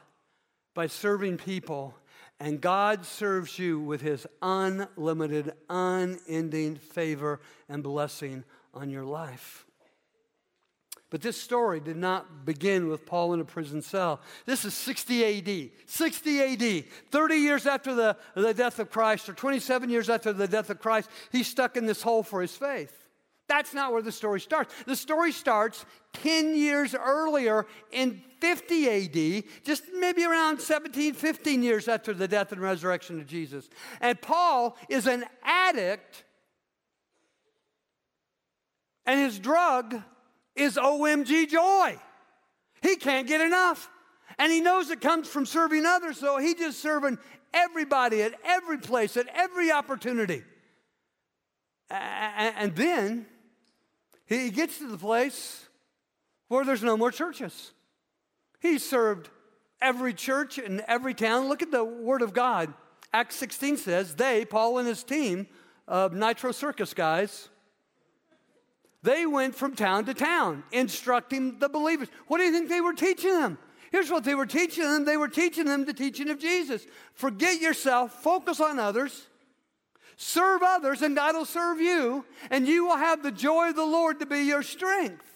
by 0.74 0.88
serving 0.88 1.38
people, 1.38 1.94
and 2.38 2.60
God 2.60 3.06
serves 3.06 3.58
you 3.58 3.80
with 3.80 4.02
his 4.02 4.26
unlimited, 4.42 5.52
unending 5.70 6.76
favor 6.76 7.40
and 7.68 7.82
blessing 7.82 8.44
on 8.74 8.90
your 8.90 9.04
life. 9.04 9.65
But 11.08 11.22
this 11.22 11.40
story 11.40 11.78
did 11.78 11.96
not 11.96 12.44
begin 12.44 12.88
with 12.88 13.06
Paul 13.06 13.32
in 13.32 13.40
a 13.40 13.44
prison 13.44 13.80
cell. 13.80 14.20
This 14.44 14.64
is 14.64 14.74
60 14.74 15.38
AD. 15.38 15.70
60 15.86 16.40
AD. 16.40 16.84
30 17.10 17.34
years 17.36 17.66
after 17.66 17.94
the, 17.94 18.16
the 18.34 18.52
death 18.52 18.80
of 18.80 18.90
Christ, 18.90 19.28
or 19.28 19.32
27 19.32 19.88
years 19.88 20.10
after 20.10 20.32
the 20.32 20.48
death 20.48 20.68
of 20.68 20.80
Christ, 20.80 21.08
he's 21.30 21.46
stuck 21.46 21.76
in 21.76 21.86
this 21.86 22.02
hole 22.02 22.24
for 22.24 22.42
his 22.42 22.56
faith. 22.56 22.92
That's 23.48 23.72
not 23.72 23.92
where 23.92 24.02
the 24.02 24.10
story 24.10 24.40
starts. 24.40 24.74
The 24.86 24.96
story 24.96 25.30
starts 25.30 25.86
10 26.14 26.56
years 26.56 26.96
earlier 26.96 27.66
in 27.92 28.20
50 28.40 28.88
AD, 28.88 29.44
just 29.64 29.84
maybe 29.94 30.24
around 30.24 30.60
17, 30.60 31.14
15 31.14 31.62
years 31.62 31.86
after 31.86 32.12
the 32.12 32.26
death 32.26 32.50
and 32.50 32.60
resurrection 32.60 33.20
of 33.20 33.28
Jesus. 33.28 33.68
And 34.00 34.20
Paul 34.20 34.76
is 34.88 35.06
an 35.06 35.24
addict, 35.44 36.24
and 39.04 39.20
his 39.20 39.38
drug 39.38 40.02
is 40.56 40.76
OMG 40.76 41.48
joy. 41.48 41.98
He 42.82 42.96
can't 42.96 43.26
get 43.26 43.40
enough. 43.40 43.90
And 44.38 44.52
he 44.52 44.60
knows 44.60 44.90
it 44.90 45.00
comes 45.00 45.28
from 45.28 45.46
serving 45.46 45.86
others, 45.86 46.18
so 46.18 46.38
he 46.38 46.54
just 46.54 46.80
serving 46.80 47.18
everybody 47.54 48.22
at 48.22 48.34
every 48.44 48.78
place, 48.78 49.16
at 49.16 49.28
every 49.34 49.70
opportunity. 49.70 50.42
And 51.88 52.74
then 52.74 53.26
he 54.26 54.50
gets 54.50 54.78
to 54.78 54.88
the 54.88 54.98
place 54.98 55.64
where 56.48 56.64
there's 56.64 56.82
no 56.82 56.96
more 56.96 57.10
churches. 57.10 57.72
He 58.60 58.78
served 58.78 59.30
every 59.80 60.12
church 60.12 60.58
in 60.58 60.82
every 60.88 61.14
town. 61.14 61.48
Look 61.48 61.62
at 61.62 61.70
the 61.70 61.84
Word 61.84 62.22
of 62.22 62.32
God. 62.32 62.74
Acts 63.12 63.36
16 63.36 63.76
says, 63.78 64.16
they, 64.16 64.44
Paul 64.44 64.78
and 64.78 64.88
his 64.88 65.04
team 65.04 65.46
of 65.86 66.12
Nitro 66.12 66.52
Circus 66.52 66.92
guys, 66.92 67.48
they 69.02 69.26
went 69.26 69.54
from 69.54 69.74
town 69.74 70.04
to 70.06 70.14
town 70.14 70.64
instructing 70.72 71.58
the 71.58 71.68
believers. 71.68 72.08
What 72.26 72.38
do 72.38 72.44
you 72.44 72.52
think 72.52 72.68
they 72.68 72.80
were 72.80 72.94
teaching 72.94 73.32
them? 73.32 73.58
Here's 73.92 74.10
what 74.10 74.24
they 74.24 74.34
were 74.34 74.46
teaching 74.46 74.84
them 74.84 75.04
they 75.04 75.16
were 75.16 75.28
teaching 75.28 75.66
them 75.66 75.84
the 75.84 75.92
teaching 75.92 76.28
of 76.28 76.38
Jesus. 76.38 76.86
Forget 77.14 77.60
yourself, 77.60 78.22
focus 78.22 78.60
on 78.60 78.78
others, 78.78 79.26
Serve 80.16 80.62
others, 80.62 81.02
and 81.02 81.14
God 81.14 81.34
will 81.34 81.44
serve 81.44 81.78
you, 81.78 82.24
and 82.50 82.66
you 82.66 82.86
will 82.86 82.96
have 82.96 83.22
the 83.22 83.30
joy 83.30 83.68
of 83.68 83.76
the 83.76 83.84
Lord 83.84 84.18
to 84.20 84.26
be 84.26 84.40
your 84.40 84.62
strength. 84.62 85.35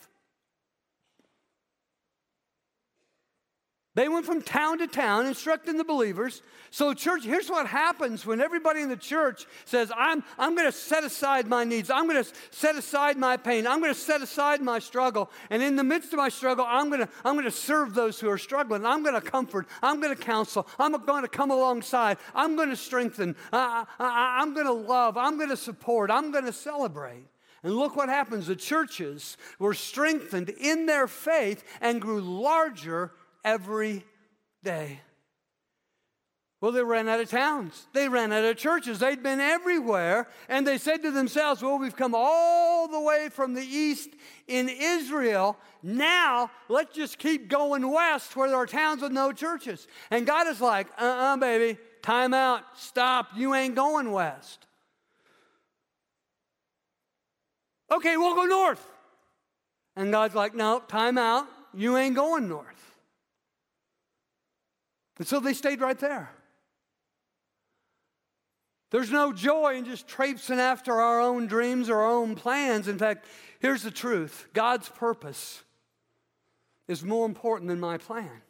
They 3.96 4.09
went 4.09 4.24
from 4.24 4.40
town 4.40 4.79
to 4.79 4.87
town 4.87 5.26
instructing 5.26 5.76
the 5.76 5.85
believers. 5.85 6.42
So, 6.70 6.94
church, 6.94 7.24
here's 7.24 7.50
what 7.50 7.66
happens 7.66 8.24
when 8.24 8.40
everybody 8.40 8.83
in 8.83 8.88
the 8.88 8.96
church 8.96 9.46
says, 9.64 9.90
I'm, 9.96 10.22
I'm 10.38 10.55
going 10.55 10.68
to 10.68 10.72
set 10.76 11.03
aside 11.03 11.48
my 11.48 11.64
needs. 11.64 11.90
I'm 11.90 12.07
going 12.09 12.22
to 12.22 12.31
set 12.53 12.76
aside 12.76 13.16
my 13.16 13.37
pain. 13.37 13.66
I'm 13.66 13.81
going 13.81 13.92
to 13.92 13.98
set 13.98 14.22
aside 14.22 14.61
my 14.62 14.79
struggle. 14.79 15.29
And 15.50 15.61
in 15.61 15.74
the 15.74 15.83
midst 15.83 16.12
of 16.12 16.18
my 16.18 16.29
struggle, 16.29 16.64
I'm 16.68 16.88
going 16.88 17.00
to, 17.00 17.09
I'm 17.24 17.35
going 17.35 17.46
to 17.46 17.50
serve 17.50 17.94
those 17.94 18.20
who 18.20 18.29
are 18.31 18.38
struggling. 18.38 18.87
I'm 18.87 19.03
going 19.03 19.20
to 19.20 19.20
comfort. 19.20 19.66
I'm 19.83 20.00
going 20.00 20.16
to 20.16 20.22
counsel. 20.22 20.68
I'm 20.79 20.92
going 20.92 21.22
to 21.22 21.29
come 21.29 21.50
alongside. 21.50 22.18
I'm 22.33 22.55
going 22.55 22.70
to 22.70 22.76
strengthen. 22.76 23.35
I, 23.53 23.85
I, 23.98 24.38
I'm 24.40 24.55
going 24.55 24.66
to 24.66 24.72
love. 24.72 25.16
I'm 25.16 25.37
going 25.37 25.50
to 25.50 25.57
support. 25.57 26.12
I'm 26.12 26.31
going 26.31 26.44
to 26.44 26.53
celebrate. 26.53 27.26
And 27.64 27.74
look 27.74 27.96
what 27.96 28.09
happens. 28.09 28.46
The 28.46 28.57
churches 28.57 29.37
were 29.59 29.74
strengthened 29.74 30.48
in 30.50 30.87
their 30.87 31.09
faith 31.09 31.64
and 31.81 32.00
grew 32.00 32.20
larger 32.20 33.12
every 33.44 34.05
day. 34.62 35.00
Well, 36.61 36.72
they 36.72 36.83
ran 36.83 37.09
out 37.09 37.20
of 37.20 37.31
towns. 37.31 37.87
They 37.94 38.07
ran 38.09 38.33
out 38.33 38.44
of 38.44 38.57
churches. 38.59 38.98
They'd 38.98 39.22
been 39.22 39.40
everywhere. 39.40 40.29
And 40.46 40.66
they 40.66 40.76
said 40.76 41.03
to 41.03 41.11
themselves, 41.11 41.62
Well, 41.62 41.79
we've 41.79 41.96
come 41.96 42.14
all 42.14 42.87
the 42.87 43.00
way 43.00 43.31
from 43.31 43.55
the 43.55 43.62
east 43.62 44.11
in 44.46 44.68
Israel. 44.68 45.57
Now, 45.83 46.50
let's 46.68 46.94
just 46.94 47.18
keep 47.18 47.48
going 47.48 47.90
west 47.90 48.37
where 48.37 48.50
there 48.50 48.59
are 48.59 48.66
towns 48.66 49.00
with 49.00 49.12
no 49.12 49.33
churches. 49.33 49.88
And 50.11 50.26
God 50.26 50.48
is 50.48 50.61
like, 50.61 50.88
Uh 50.98 51.05
uh-uh, 51.05 51.35
uh 51.35 51.37
baby, 51.38 51.79
time 52.03 52.35
out, 52.35 52.62
stop. 52.76 53.29
You 53.35 53.55
ain't 53.55 53.74
going 53.74 54.12
west. 54.12 54.66
Okay, 57.90 58.18
we'll 58.18 58.37
go 58.37 58.44
north. 58.44 58.87
And 59.96 60.12
God's 60.12 60.35
like, 60.35 60.55
No, 60.55 60.81
time 60.81 61.16
out. 61.16 61.46
You 61.72 61.96
ain't 61.96 62.16
going 62.16 62.50
north. 62.50 62.69
And 65.20 65.28
so 65.28 65.38
they 65.38 65.52
stayed 65.52 65.83
right 65.83 65.98
there. 65.98 66.30
There's 68.90 69.11
no 69.11 69.35
joy 69.35 69.74
in 69.74 69.85
just 69.85 70.09
traipsing 70.09 70.59
after 70.59 70.94
our 70.94 71.20
own 71.20 71.46
dreams 71.46 71.90
or 71.90 72.00
our 72.00 72.11
own 72.11 72.35
plans. 72.35 72.88
In 72.88 72.96
fact, 72.96 73.26
here's 73.61 73.83
the 73.83 73.90
truth 73.90 74.48
God's 74.54 74.88
purpose 74.88 75.62
is 76.88 77.04
more 77.04 77.26
important 77.26 77.68
than 77.68 77.78
my 77.78 77.98
plan. 77.98 78.40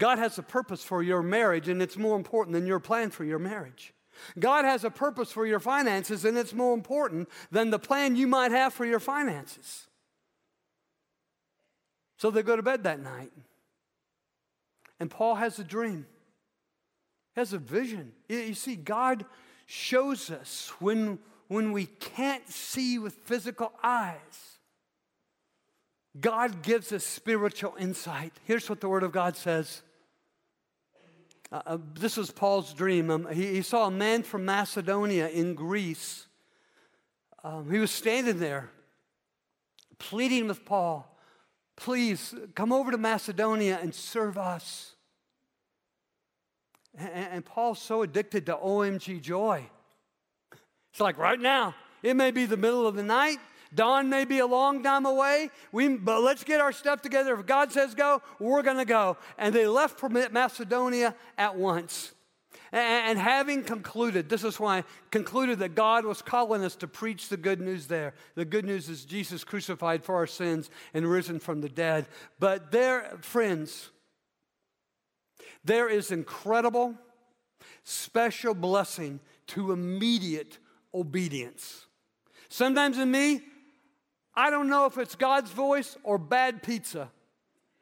God 0.00 0.18
has 0.18 0.36
a 0.36 0.42
purpose 0.42 0.82
for 0.82 1.00
your 1.00 1.22
marriage, 1.22 1.68
and 1.68 1.80
it's 1.80 1.96
more 1.96 2.16
important 2.16 2.52
than 2.52 2.66
your 2.66 2.80
plan 2.80 3.10
for 3.10 3.22
your 3.22 3.38
marriage. 3.38 3.94
God 4.36 4.64
has 4.64 4.82
a 4.82 4.90
purpose 4.90 5.30
for 5.30 5.46
your 5.46 5.60
finances, 5.60 6.24
and 6.24 6.36
it's 6.36 6.52
more 6.52 6.74
important 6.74 7.28
than 7.52 7.70
the 7.70 7.78
plan 7.78 8.16
you 8.16 8.26
might 8.26 8.50
have 8.50 8.74
for 8.74 8.84
your 8.84 8.98
finances. 8.98 9.86
So 12.16 12.32
they 12.32 12.42
go 12.42 12.56
to 12.56 12.62
bed 12.64 12.82
that 12.82 12.98
night. 12.98 13.30
And 15.00 15.10
Paul 15.10 15.34
has 15.36 15.58
a 15.58 15.64
dream, 15.64 16.06
has 17.34 17.54
a 17.54 17.58
vision. 17.58 18.12
You 18.28 18.54
see, 18.54 18.76
God 18.76 19.24
shows 19.66 20.30
us 20.30 20.70
when, 20.78 21.18
when 21.48 21.72
we 21.72 21.86
can't 21.86 22.46
see 22.48 22.98
with 22.98 23.14
physical 23.14 23.72
eyes. 23.82 24.58
God 26.20 26.62
gives 26.62 26.92
us 26.92 27.04
spiritual 27.04 27.74
insight. 27.78 28.32
Here's 28.44 28.68
what 28.68 28.80
the 28.80 28.88
Word 28.88 29.02
of 29.02 29.12
God 29.12 29.36
says. 29.36 29.80
Uh, 31.50 31.62
uh, 31.66 31.78
this 31.94 32.16
was 32.16 32.30
Paul's 32.30 32.74
dream. 32.74 33.10
Um, 33.10 33.28
he, 33.32 33.54
he, 33.54 33.62
saw 33.62 33.86
a 33.86 33.90
man 33.90 34.22
from 34.22 34.44
Macedonia 34.44 35.28
in 35.28 35.54
Greece. 35.54 36.26
Um, 37.42 37.70
he 37.70 37.78
was 37.78 37.90
standing 37.90 38.38
there 38.38 38.70
pleading 39.98 40.48
with 40.48 40.64
Paul 40.64 41.10
Please 41.80 42.34
come 42.54 42.72
over 42.72 42.90
to 42.90 42.98
Macedonia 42.98 43.78
and 43.80 43.94
serve 43.94 44.36
us. 44.36 44.94
And, 46.96 47.10
and 47.32 47.44
Paul's 47.44 47.80
so 47.80 48.02
addicted 48.02 48.46
to 48.46 48.56
OMG 48.56 49.20
joy. 49.22 49.64
It's 50.92 51.00
like 51.00 51.16
right 51.16 51.40
now, 51.40 51.74
it 52.02 52.16
may 52.16 52.32
be 52.32 52.44
the 52.44 52.58
middle 52.58 52.86
of 52.86 52.96
the 52.96 53.02
night. 53.02 53.38
Dawn 53.74 54.10
may 54.10 54.26
be 54.26 54.40
a 54.40 54.46
long 54.46 54.82
time 54.82 55.06
away, 55.06 55.48
we, 55.72 55.88
but 55.88 56.22
let's 56.22 56.44
get 56.44 56.60
our 56.60 56.72
stuff 56.72 57.00
together. 57.00 57.34
If 57.34 57.46
God 57.46 57.72
says 57.72 57.94
go, 57.94 58.20
we're 58.38 58.62
going 58.62 58.78
to 58.78 58.84
go. 58.84 59.16
And 59.38 59.54
they 59.54 59.66
left 59.66 60.02
Macedonia 60.32 61.14
at 61.38 61.56
once. 61.56 62.12
And 62.72 63.18
having 63.18 63.64
concluded, 63.64 64.28
this 64.28 64.44
is 64.44 64.60
why 64.60 64.78
I 64.78 64.84
concluded 65.10 65.58
that 65.58 65.74
God 65.74 66.04
was 66.04 66.22
calling 66.22 66.62
us 66.62 66.76
to 66.76 66.86
preach 66.86 67.28
the 67.28 67.36
good 67.36 67.60
news 67.60 67.88
there. 67.88 68.14
The 68.36 68.44
good 68.44 68.64
news 68.64 68.88
is 68.88 69.04
Jesus 69.04 69.42
crucified 69.42 70.04
for 70.04 70.14
our 70.14 70.26
sins 70.26 70.70
and 70.94 71.10
risen 71.10 71.40
from 71.40 71.62
the 71.62 71.68
dead. 71.68 72.06
But 72.38 72.70
there, 72.70 73.18
friends, 73.22 73.90
there 75.64 75.88
is 75.88 76.12
incredible, 76.12 76.94
special 77.82 78.54
blessing 78.54 79.18
to 79.48 79.72
immediate 79.72 80.58
obedience. 80.94 81.86
Sometimes 82.48 82.98
in 82.98 83.10
me, 83.10 83.40
I 84.34 84.50
don't 84.50 84.68
know 84.68 84.86
if 84.86 84.96
it's 84.96 85.16
God's 85.16 85.50
voice 85.50 85.96
or 86.04 86.18
bad 86.18 86.62
pizza, 86.62 87.10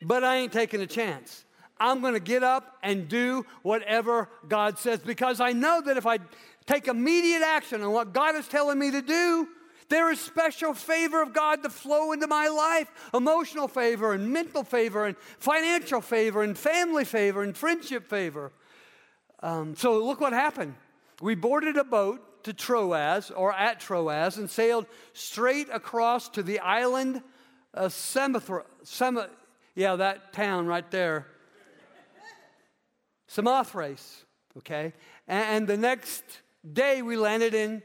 but 0.01 0.25
I 0.25 0.37
ain't 0.37 0.53
taking 0.53 0.81
a 0.81 0.87
chance. 0.87 1.45
I'm 1.81 2.01
going 2.01 2.15
to 2.15 2.21
get 2.21 2.43
up 2.43 2.77
and 2.83 3.09
do 3.09 3.47
whatever 3.63 4.29
God 4.49 4.79
says 4.79 5.01
because 5.01 5.41
I 5.41 5.53
know 5.53 5.81
that 5.83 5.97
if 5.97 6.07
I 6.07 6.19
take 6.67 6.89
immediate 6.89 7.43
action 7.43 7.83
on 7.83 7.93
what 7.93 8.13
God 8.13 8.35
is 8.35 8.49
telling 8.49 8.79
me 8.79 8.91
to 8.91 9.03
do, 9.03 9.49
there 9.89 10.11
is 10.11 10.21
special 10.21 10.75
favor 10.75 11.23
of 11.23 11.33
God 11.33 11.63
to 11.63 11.71
flow 11.71 12.13
into 12.13 12.27
my 12.27 12.49
life 12.49 12.91
emotional 13.15 13.69
favor, 13.69 14.13
and 14.13 14.31
mental 14.31 14.63
favor, 14.63 15.07
and 15.07 15.17
financial 15.39 16.01
favor, 16.01 16.43
and 16.43 16.57
family 16.59 17.05
favor, 17.05 17.43
and 17.43 17.57
friendship 17.57 18.09
favor. 18.09 18.53
Um, 19.43 19.75
so, 19.77 20.05
look 20.05 20.21
what 20.21 20.33
happened. 20.33 20.75
We 21.23 21.35
boarded 21.35 21.77
a 21.77 21.85
boat 21.85 22.45
to 22.45 22.53
Troas 22.53 23.31
or 23.31 23.53
at 23.53 23.81
Troas 23.81 24.37
and 24.37 24.51
sailed 24.51 24.87
straight 25.13 25.69
across 25.73 26.29
to 26.31 26.43
the 26.43 26.59
island 26.61 27.23
of 27.75 27.93
Samothrace. 27.93 28.67
yeah, 29.75 29.97
that 29.97 30.33
town 30.33 30.67
right 30.67 30.89
there. 30.91 31.27
Samothrace, 33.29 34.25
okay? 34.57 34.93
And 35.29 35.69
the 35.69 35.77
next 35.77 36.25
day 36.71 37.03
we 37.03 37.17
landed 37.17 37.55
in 37.55 37.83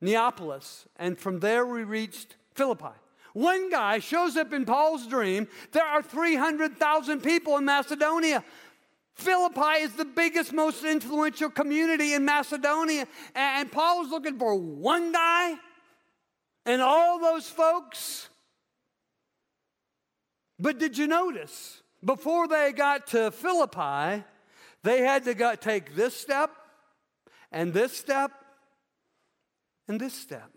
Neapolis, 0.00 0.86
and 0.96 1.18
from 1.18 1.38
there 1.40 1.64
we 1.64 1.84
reached 1.84 2.36
Philippi. 2.54 2.94
One 3.34 3.70
guy 3.70 3.98
shows 3.98 4.36
up 4.36 4.52
in 4.52 4.64
Paul's 4.64 5.06
dream. 5.06 5.46
There 5.72 5.84
are 5.84 6.02
300,000 6.02 7.22
people 7.22 7.58
in 7.58 7.66
Macedonia. 7.66 8.42
Philippi 9.14 9.82
is 9.82 9.92
the 9.92 10.06
biggest, 10.06 10.52
most 10.52 10.84
influential 10.84 11.50
community 11.50 12.14
in 12.14 12.24
Macedonia. 12.24 13.06
And 13.34 13.70
Paul 13.70 14.04
is 14.04 14.10
looking 14.10 14.38
for 14.38 14.54
one 14.54 15.12
guy 15.12 15.54
and 16.64 16.80
all 16.80 17.18
those 17.18 17.48
folks. 17.48 18.28
But 20.58 20.78
did 20.78 20.96
you 20.96 21.06
notice, 21.06 21.82
before 22.02 22.48
they 22.48 22.72
got 22.72 23.06
to 23.08 23.30
Philippi, 23.30 24.24
they 24.82 25.02
had 25.02 25.24
to 25.24 25.34
go, 25.34 25.54
take 25.54 25.94
this 25.94 26.16
step 26.16 26.50
and 27.50 27.72
this 27.72 27.96
step 27.96 28.30
and 29.88 30.00
this 30.00 30.14
step. 30.14 30.50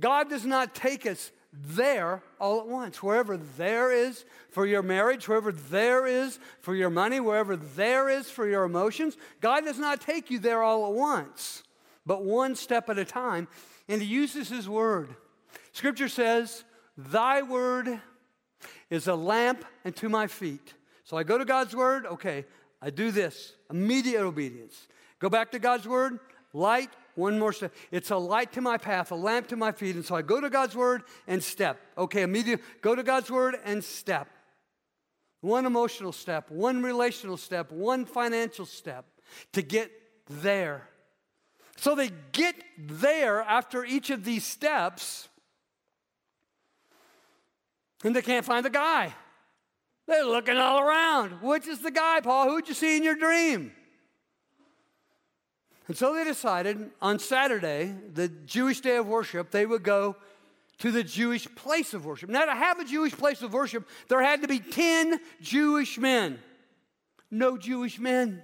God 0.00 0.28
does 0.30 0.44
not 0.44 0.74
take 0.74 1.06
us 1.06 1.30
there 1.52 2.22
all 2.40 2.60
at 2.60 2.66
once. 2.66 3.02
Wherever 3.02 3.36
there 3.36 3.92
is 3.92 4.24
for 4.50 4.66
your 4.66 4.82
marriage, 4.82 5.28
wherever 5.28 5.52
there 5.52 6.06
is 6.06 6.38
for 6.60 6.74
your 6.74 6.90
money, 6.90 7.20
wherever 7.20 7.56
there 7.56 8.08
is 8.08 8.30
for 8.30 8.48
your 8.48 8.64
emotions, 8.64 9.16
God 9.40 9.64
does 9.64 9.78
not 9.78 10.00
take 10.00 10.30
you 10.30 10.38
there 10.38 10.62
all 10.62 10.86
at 10.86 10.92
once, 10.92 11.62
but 12.06 12.24
one 12.24 12.56
step 12.56 12.88
at 12.88 12.98
a 12.98 13.04
time. 13.04 13.48
And 13.88 14.00
He 14.00 14.08
uses 14.08 14.48
His 14.48 14.68
word. 14.68 15.14
Scripture 15.72 16.08
says, 16.08 16.64
Thy 16.96 17.42
word 17.42 18.00
is 18.88 19.06
a 19.06 19.14
lamp 19.14 19.64
unto 19.84 20.08
my 20.08 20.26
feet. 20.26 20.74
So 21.04 21.16
I 21.16 21.22
go 21.22 21.36
to 21.36 21.44
God's 21.44 21.76
word, 21.76 22.06
okay, 22.06 22.46
I 22.82 22.90
do 22.90 23.12
this, 23.12 23.54
immediate 23.70 24.22
obedience. 24.22 24.88
Go 25.20 25.28
back 25.28 25.52
to 25.52 25.60
God's 25.60 25.86
word, 25.86 26.18
light, 26.52 26.90
one 27.14 27.38
more 27.38 27.52
step. 27.52 27.72
It's 27.92 28.10
a 28.10 28.16
light 28.16 28.52
to 28.54 28.60
my 28.60 28.76
path, 28.76 29.12
a 29.12 29.14
lamp 29.14 29.48
to 29.48 29.56
my 29.56 29.70
feet. 29.70 29.94
And 29.94 30.04
so 30.04 30.16
I 30.16 30.22
go 30.22 30.40
to 30.40 30.50
God's 30.50 30.74
word 30.74 31.02
and 31.28 31.42
step. 31.42 31.80
Okay, 31.96 32.22
immediate, 32.22 32.60
go 32.80 32.94
to 32.94 33.02
God's 33.02 33.30
word 33.30 33.56
and 33.64 33.84
step. 33.84 34.28
One 35.40 35.64
emotional 35.64 36.12
step, 36.12 36.50
one 36.50 36.82
relational 36.82 37.36
step, 37.36 37.70
one 37.70 38.04
financial 38.04 38.66
step 38.66 39.04
to 39.52 39.62
get 39.62 39.90
there. 40.28 40.88
So 41.76 41.94
they 41.94 42.10
get 42.32 42.56
there 42.78 43.42
after 43.42 43.84
each 43.84 44.10
of 44.10 44.24
these 44.24 44.44
steps, 44.44 45.28
and 48.04 48.14
they 48.14 48.22
can't 48.22 48.44
find 48.44 48.64
the 48.64 48.70
guy. 48.70 49.14
They're 50.06 50.24
looking 50.24 50.56
all 50.56 50.80
around. 50.80 51.42
Which 51.42 51.66
is 51.66 51.80
the 51.80 51.90
guy, 51.90 52.20
Paul? 52.20 52.48
Who'd 52.48 52.68
you 52.68 52.74
see 52.74 52.96
in 52.96 53.02
your 53.02 53.14
dream? 53.14 53.72
And 55.88 55.96
so 55.96 56.14
they 56.14 56.24
decided 56.24 56.90
on 57.00 57.18
Saturday, 57.18 57.94
the 58.12 58.28
Jewish 58.28 58.80
day 58.80 58.96
of 58.96 59.06
worship, 59.06 59.50
they 59.50 59.66
would 59.66 59.82
go 59.82 60.16
to 60.78 60.90
the 60.90 61.04
Jewish 61.04 61.52
place 61.54 61.94
of 61.94 62.04
worship. 62.04 62.28
Now, 62.28 62.44
to 62.44 62.54
have 62.54 62.80
a 62.80 62.84
Jewish 62.84 63.12
place 63.12 63.42
of 63.42 63.52
worship, 63.52 63.88
there 64.08 64.22
had 64.22 64.42
to 64.42 64.48
be 64.48 64.58
10 64.58 65.20
Jewish 65.40 65.98
men. 65.98 66.38
No 67.30 67.56
Jewish 67.56 67.98
men. 67.98 68.42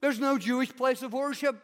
There's 0.00 0.18
no 0.18 0.38
Jewish 0.38 0.74
place 0.74 1.02
of 1.02 1.12
worship. 1.12 1.62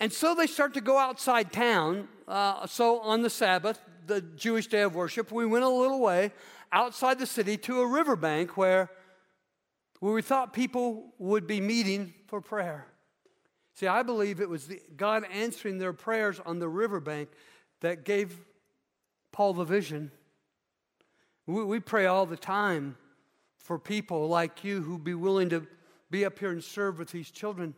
And 0.00 0.12
so 0.12 0.34
they 0.34 0.46
start 0.46 0.74
to 0.74 0.80
go 0.80 0.98
outside 0.98 1.52
town. 1.52 2.08
Uh, 2.26 2.66
so 2.66 3.00
on 3.00 3.22
the 3.22 3.30
Sabbath, 3.30 3.80
the 4.06 4.20
Jewish 4.20 4.66
day 4.68 4.82
of 4.82 4.94
worship, 4.94 5.32
we 5.32 5.44
went 5.44 5.64
a 5.64 5.68
little 5.68 6.00
way 6.00 6.32
outside 6.72 7.18
the 7.18 7.26
city 7.26 7.56
to 7.56 7.80
a 7.80 7.86
riverbank 7.86 8.56
where, 8.56 8.90
where 10.00 10.12
we 10.12 10.22
thought 10.22 10.52
people 10.52 11.12
would 11.18 11.46
be 11.46 11.60
meeting 11.60 12.14
for 12.26 12.40
prayer. 12.40 12.86
See, 13.74 13.86
I 13.86 14.02
believe 14.02 14.40
it 14.40 14.48
was 14.48 14.66
the, 14.66 14.80
God 14.96 15.24
answering 15.32 15.78
their 15.78 15.92
prayers 15.92 16.40
on 16.44 16.58
the 16.58 16.68
riverbank 16.68 17.28
that 17.80 18.04
gave 18.04 18.36
Paul 19.30 19.54
the 19.54 19.64
vision. 19.64 20.10
We, 21.46 21.64
we 21.64 21.80
pray 21.80 22.06
all 22.06 22.26
the 22.26 22.36
time 22.36 22.96
for 23.58 23.78
people 23.78 24.28
like 24.28 24.64
you 24.64 24.82
who 24.82 24.98
be 24.98 25.14
willing 25.14 25.48
to 25.50 25.66
be 26.10 26.24
up 26.24 26.38
here 26.38 26.50
and 26.50 26.64
serve 26.64 26.98
with 26.98 27.10
these 27.10 27.30
children, 27.30 27.74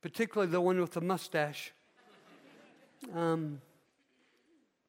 particularly 0.00 0.50
the 0.50 0.60
one 0.60 0.80
with 0.80 0.92
the 0.92 1.00
mustache. 1.00 1.72
Um, 3.14 3.60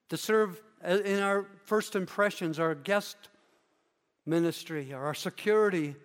to 0.09 0.17
serve 0.17 0.61
in 0.85 1.19
our 1.19 1.47
first 1.65 1.95
impressions, 1.95 2.59
our 2.59 2.75
guest 2.75 3.17
ministry, 4.25 4.93
our 4.93 5.13
security 5.13 5.95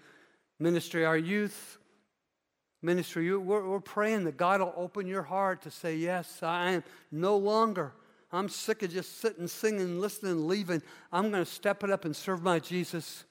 ministry, 0.58 1.04
our 1.04 1.16
youth 1.16 1.78
ministry. 2.82 3.36
We're, 3.36 3.68
we're 3.68 3.80
praying 3.80 4.24
that 4.24 4.36
God 4.36 4.60
will 4.60 4.74
open 4.76 5.06
your 5.06 5.22
heart 5.22 5.62
to 5.62 5.70
say, 5.70 5.96
Yes, 5.96 6.42
I 6.42 6.72
am 6.72 6.84
no 7.10 7.36
longer 7.36 7.92
I'm 8.32 8.48
sick 8.48 8.82
of 8.82 8.92
just 8.92 9.20
sitting, 9.20 9.48
singing, 9.48 10.00
listening, 10.00 10.46
leaving. 10.46 10.82
I'm 11.12 11.30
going 11.30 11.44
to 11.44 11.50
step 11.50 11.82
it 11.82 11.90
up 11.90 12.04
and 12.04 12.14
serve 12.14 12.42
my 12.42 12.60
Jesus. 12.60 13.24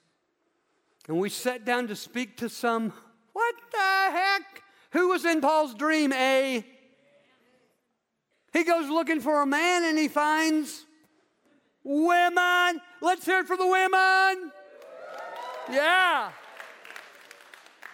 And 1.08 1.18
we 1.18 1.30
sat 1.30 1.64
down 1.64 1.88
to 1.88 1.96
speak 1.96 2.36
to 2.38 2.48
some, 2.48 2.92
what 3.32 3.54
the 3.72 3.78
heck? 3.78 4.62
Who 4.92 5.08
was 5.08 5.24
in 5.24 5.40
Paul's 5.40 5.74
dream? 5.74 6.12
A. 6.12 6.64
He 8.52 8.64
goes 8.64 8.90
looking 8.90 9.20
for 9.20 9.40
a 9.40 9.46
man 9.46 9.84
and 9.84 9.96
he 9.96 10.08
finds 10.08 10.84
women. 11.82 12.80
Let's 13.00 13.24
hear 13.24 13.40
it 13.40 13.46
for 13.46 13.56
the 13.56 13.66
women. 13.66 14.52
Yeah. 15.70 16.30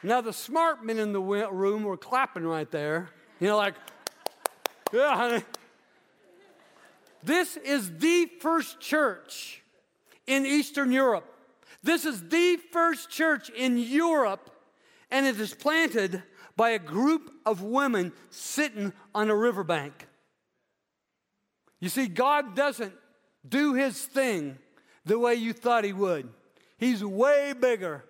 Now, 0.02 0.20
the 0.20 0.32
smart 0.32 0.84
men 0.84 0.98
in 0.98 1.12
the 1.12 1.20
room 1.20 1.82
were 1.82 1.96
clapping 1.96 2.44
right 2.44 2.70
there. 2.70 3.10
You 3.40 3.48
know, 3.48 3.56
like, 3.56 3.74
yeah, 4.92 5.16
honey. 5.16 5.42
This 7.22 7.56
is 7.56 7.98
the 7.98 8.30
first 8.40 8.80
church 8.80 9.62
in 10.26 10.46
Eastern 10.46 10.92
Europe. 10.92 11.24
This 11.82 12.04
is 12.04 12.28
the 12.28 12.58
first 12.72 13.10
church 13.10 13.50
in 13.50 13.78
Europe, 13.78 14.50
and 15.10 15.26
it 15.26 15.40
is 15.40 15.54
planted 15.54 16.22
by 16.56 16.70
a 16.70 16.78
group 16.78 17.30
of 17.44 17.62
women 17.62 18.12
sitting 18.30 18.92
on 19.14 19.28
a 19.28 19.36
riverbank. 19.36 20.06
You 21.80 21.88
see, 21.88 22.06
God 22.06 22.54
doesn't 22.54 22.94
do 23.46 23.74
his 23.74 24.02
thing 24.04 24.58
the 25.04 25.18
way 25.18 25.34
you 25.34 25.52
thought 25.52 25.84
he 25.84 25.92
would. 25.92 26.28
He's 26.78 27.04
way 27.04 27.54
bigger 27.58 28.04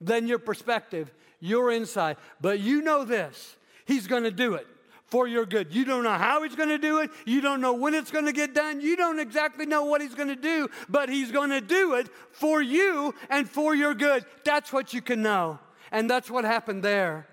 than 0.00 0.26
your 0.26 0.38
perspective, 0.38 1.12
your 1.40 1.70
inside. 1.70 2.16
But 2.40 2.60
you 2.60 2.82
know 2.82 3.04
this 3.04 3.56
He's 3.86 4.06
going 4.06 4.24
to 4.24 4.30
do 4.30 4.54
it 4.54 4.66
for 5.10 5.26
your 5.26 5.44
good. 5.44 5.74
You 5.74 5.84
don't 5.84 6.04
know 6.04 6.14
how 6.14 6.42
he's 6.44 6.54
going 6.54 6.68
to 6.68 6.78
do 6.78 7.00
it. 7.00 7.10
You 7.26 7.40
don't 7.40 7.60
know 7.60 7.72
when 7.72 7.94
it's 7.94 8.12
going 8.12 8.26
to 8.26 8.32
get 8.32 8.54
done. 8.54 8.80
You 8.80 8.96
don't 8.96 9.18
exactly 9.18 9.66
know 9.66 9.84
what 9.84 10.00
he's 10.00 10.14
going 10.14 10.28
to 10.28 10.36
do, 10.36 10.68
but 10.88 11.08
he's 11.08 11.32
going 11.32 11.50
to 11.50 11.60
do 11.60 11.94
it 11.94 12.08
for 12.30 12.62
you 12.62 13.14
and 13.28 13.48
for 13.48 13.74
your 13.74 13.92
good. 13.92 14.24
That's 14.44 14.72
what 14.72 14.94
you 14.94 15.02
can 15.02 15.20
know. 15.20 15.58
And 15.90 16.08
that's 16.08 16.30
what 16.30 16.44
happened 16.44 16.84
there. 16.84 17.26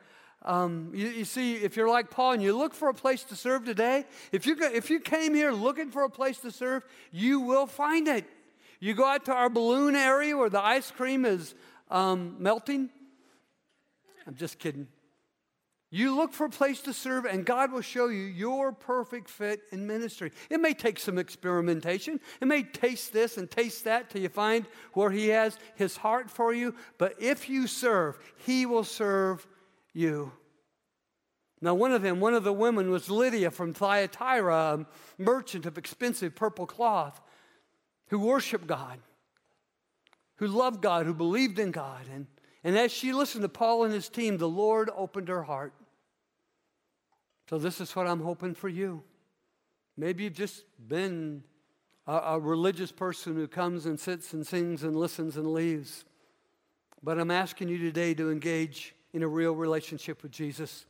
Um, 0.43 0.91
you, 0.93 1.07
you, 1.09 1.25
see, 1.25 1.55
if 1.55 1.75
you're 1.75 1.89
like 1.89 2.09
Paul 2.09 2.33
and 2.33 2.41
you 2.41 2.57
look 2.57 2.73
for 2.73 2.89
a 2.89 2.93
place 2.93 3.23
to 3.25 3.35
serve 3.35 3.65
today, 3.65 4.05
if 4.31 4.47
you, 4.47 4.55
if 4.59 4.89
you 4.89 4.99
came 4.99 5.35
here 5.35 5.51
looking 5.51 5.91
for 5.91 6.03
a 6.03 6.09
place 6.09 6.39
to 6.39 6.51
serve, 6.51 6.83
you 7.11 7.41
will 7.41 7.67
find 7.67 8.07
it. 8.07 8.25
You 8.79 8.93
go 8.93 9.05
out 9.05 9.25
to 9.25 9.33
our 9.33 9.49
balloon 9.49 9.95
area 9.95 10.37
where 10.37 10.49
the 10.49 10.63
ice 10.63 10.91
cream 10.91 11.25
is 11.25 11.55
um, 11.89 12.35
melting. 12.39 12.89
I'm 14.25 14.35
just 14.35 14.59
kidding. 14.59 14.87
You 15.89 16.17
look 16.17 16.33
for 16.33 16.45
a 16.45 16.49
place 16.49 16.81
to 16.81 16.93
serve, 16.93 17.25
and 17.25 17.45
God 17.45 17.71
will 17.71 17.81
show 17.81 18.07
you 18.07 18.23
your 18.23 18.73
perfect 18.73 19.29
fit 19.29 19.61
in 19.71 19.87
ministry. 19.87 20.33
It 20.49 20.59
may 20.59 20.73
take 20.73 20.99
some 20.99 21.17
experimentation. 21.17 22.19
It 22.41 22.47
may 22.47 22.63
taste 22.63 23.13
this 23.13 23.37
and 23.37 23.49
taste 23.49 23.85
that 23.85 24.09
till 24.09 24.21
you 24.21 24.27
find 24.27 24.65
where 24.93 25.11
He 25.11 25.29
has 25.29 25.57
His 25.75 25.95
heart 25.95 26.29
for 26.29 26.53
you. 26.53 26.75
But 26.97 27.15
if 27.19 27.47
you 27.47 27.67
serve, 27.67 28.19
He 28.35 28.65
will 28.65 28.83
serve 28.83 29.47
you. 29.93 30.33
Now, 31.61 31.73
one 31.73 31.93
of 31.93 32.01
them, 32.01 32.19
one 32.19 32.33
of 32.33 32.43
the 32.43 32.53
women 32.53 32.91
was 32.91 33.09
Lydia 33.09 33.49
from 33.49 33.73
Thyatira, 33.73 34.55
a 34.79 34.85
merchant 35.17 35.65
of 35.65 35.77
expensive 35.77 36.35
purple 36.35 36.67
cloth, 36.67 37.19
who 38.07 38.19
worshiped 38.19 38.67
God, 38.67 38.99
who 40.35 40.47
loved 40.47 40.81
God, 40.81 41.05
who 41.05 41.13
believed 41.13 41.59
in 41.59 41.71
God. 41.71 42.05
And 42.13 42.27
and 42.67 42.77
as 42.77 42.91
she 42.91 43.13
listened 43.13 43.43
to 43.43 43.49
Paul 43.49 43.85
and 43.85 43.93
his 43.93 44.09
team, 44.09 44.37
the 44.37 44.49
Lord 44.49 44.89
opened 44.93 45.29
her 45.29 45.43
heart. 45.43 45.73
So, 47.49 47.57
this 47.57 47.79
is 47.79 47.95
what 47.95 48.07
I'm 48.07 48.19
hoping 48.19 48.55
for 48.55 48.67
you. 48.67 49.03
Maybe 49.95 50.25
you've 50.25 50.33
just 50.33 50.65
been 50.85 51.43
a, 52.05 52.11
a, 52.11 52.39
religious 52.39 52.91
person 52.91 53.35
who 53.35 53.47
comes 53.47 53.85
and 53.85 53.97
sits 53.97 54.33
and 54.33 54.45
sings 54.45 54.83
and 54.83 54.97
listens 54.97 55.37
and 55.37 55.53
leaves. 55.53 56.03
But 57.01 57.19
I'm 57.19 57.31
asking 57.31 57.69
you 57.69 57.77
today 57.77 58.13
to 58.15 58.29
engage 58.31 58.93
in 59.13 59.23
a 59.23 59.27
real 59.27 59.53
relationship 59.53 60.21
with 60.21 60.31
Jesus. 60.31 60.85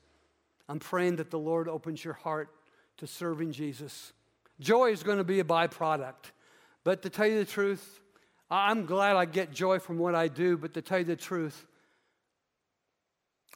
I'm 0.67 0.79
praying 0.79 1.17
that 1.17 1.29
the 1.29 1.37
Lord 1.37 1.67
opens 1.67 2.03
your 2.03 2.15
heart 2.15 2.49
to 2.97 3.05
serving 3.05 3.51
Jesus. 3.51 4.13
Joy 4.59 4.91
is 4.91 5.03
going 5.03 5.19
to 5.19 5.23
be 5.23 5.39
a 5.39 5.43
byproduct. 5.43 6.31
But 6.83 7.01
to 7.03 7.09
tell 7.09 7.27
you 7.27 7.39
the 7.39 7.45
truth, 7.45 7.99
I'm 8.49 8.85
glad 8.85 9.15
I 9.15 9.25
get 9.25 9.51
joy 9.51 9.79
from 9.79 9.97
what 9.97 10.15
I 10.15 10.27
do, 10.27 10.57
but 10.57 10.73
to 10.75 10.81
tell 10.81 10.99
you 10.99 11.05
the 11.05 11.15
truth, 11.15 11.65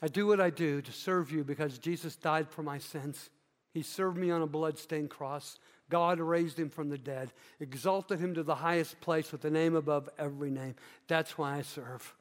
I 0.01 0.07
do 0.07 0.27
what 0.27 0.41
I 0.41 0.49
do 0.49 0.81
to 0.81 0.91
serve 0.91 1.31
you 1.31 1.43
because 1.43 1.77
Jesus 1.77 2.15
died 2.15 2.49
for 2.49 2.63
my 2.63 2.79
sins. 2.79 3.29
He 3.73 3.83
served 3.83 4.17
me 4.17 4.31
on 4.31 4.41
a 4.41 4.47
bloodstained 4.47 5.09
cross. 5.09 5.59
God 5.89 6.19
raised 6.19 6.57
him 6.57 6.69
from 6.69 6.89
the 6.89 6.97
dead, 6.97 7.31
exalted 7.59 8.19
him 8.19 8.33
to 8.33 8.43
the 8.43 8.55
highest 8.55 8.99
place 9.01 9.31
with 9.31 9.41
the 9.41 9.51
name 9.51 9.75
above 9.75 10.09
every 10.17 10.49
name. 10.49 10.75
That's 11.07 11.37
why 11.37 11.57
I 11.57 11.61
serve. 11.61 12.15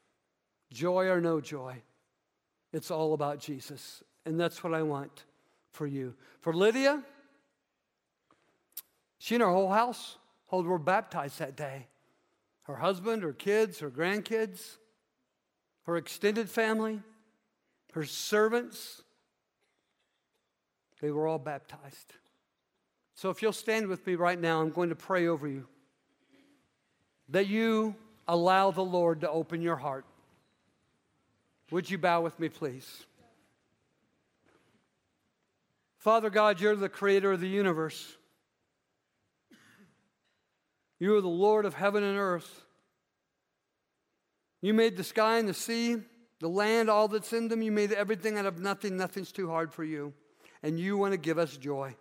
Joy 0.72 1.06
or 1.06 1.20
no 1.20 1.40
joy, 1.40 1.82
it's 2.72 2.90
all 2.90 3.14
about 3.14 3.40
Jesus. 3.40 4.02
And 4.26 4.38
that's 4.38 4.62
what 4.62 4.74
I 4.74 4.82
want 4.82 5.24
for 5.70 5.86
you. 5.86 6.14
For 6.40 6.52
Lydia, 6.52 7.02
she 9.18 9.34
and 9.36 9.42
her 9.42 9.50
whole 9.50 9.70
household 10.50 10.66
were 10.66 10.78
baptized 10.78 11.38
that 11.38 11.56
day 11.56 11.86
her 12.64 12.76
husband, 12.76 13.22
her 13.22 13.32
kids, 13.32 13.80
her 13.80 13.90
grandkids, 13.90 14.76
her 15.86 15.96
extended 15.96 16.48
family, 16.48 17.00
her 17.94 18.04
servants. 18.04 19.02
They 21.00 21.10
were 21.10 21.26
all 21.26 21.38
baptized. 21.38 22.12
So 23.14 23.30
if 23.30 23.42
you'll 23.42 23.52
stand 23.52 23.88
with 23.88 24.06
me 24.06 24.14
right 24.14 24.38
now, 24.38 24.60
I'm 24.60 24.70
going 24.70 24.90
to 24.90 24.94
pray 24.94 25.26
over 25.26 25.48
you 25.48 25.66
that 27.30 27.48
you 27.48 27.96
allow 28.28 28.70
the 28.70 28.84
Lord 28.84 29.22
to 29.22 29.30
open 29.30 29.62
your 29.62 29.76
heart. 29.76 30.04
Would 31.72 31.90
you 31.90 31.98
bow 31.98 32.20
with 32.20 32.38
me, 32.38 32.48
please? 32.48 33.04
Father 35.98 36.30
God, 36.30 36.60
you're 36.60 36.76
the 36.76 36.88
creator 36.88 37.32
of 37.32 37.40
the 37.40 37.48
universe. 37.48 38.16
You 41.00 41.16
are 41.16 41.22
the 41.22 41.28
Lord 41.28 41.64
of 41.64 41.74
heaven 41.74 42.04
and 42.04 42.18
earth. 42.18 42.62
You 44.60 44.74
made 44.74 44.98
the 44.98 45.02
sky 45.02 45.38
and 45.38 45.48
the 45.48 45.54
sea, 45.54 45.96
the 46.40 46.48
land, 46.48 46.90
all 46.90 47.08
that's 47.08 47.32
in 47.32 47.48
them. 47.48 47.62
You 47.62 47.72
made 47.72 47.90
everything 47.90 48.36
out 48.36 48.44
of 48.44 48.60
nothing. 48.60 48.98
Nothing's 48.98 49.32
too 49.32 49.48
hard 49.48 49.72
for 49.72 49.82
you. 49.82 50.12
And 50.62 50.78
you 50.78 50.98
want 50.98 51.12
to 51.12 51.18
give 51.18 51.38
us 51.38 51.56
joy. 51.56 51.96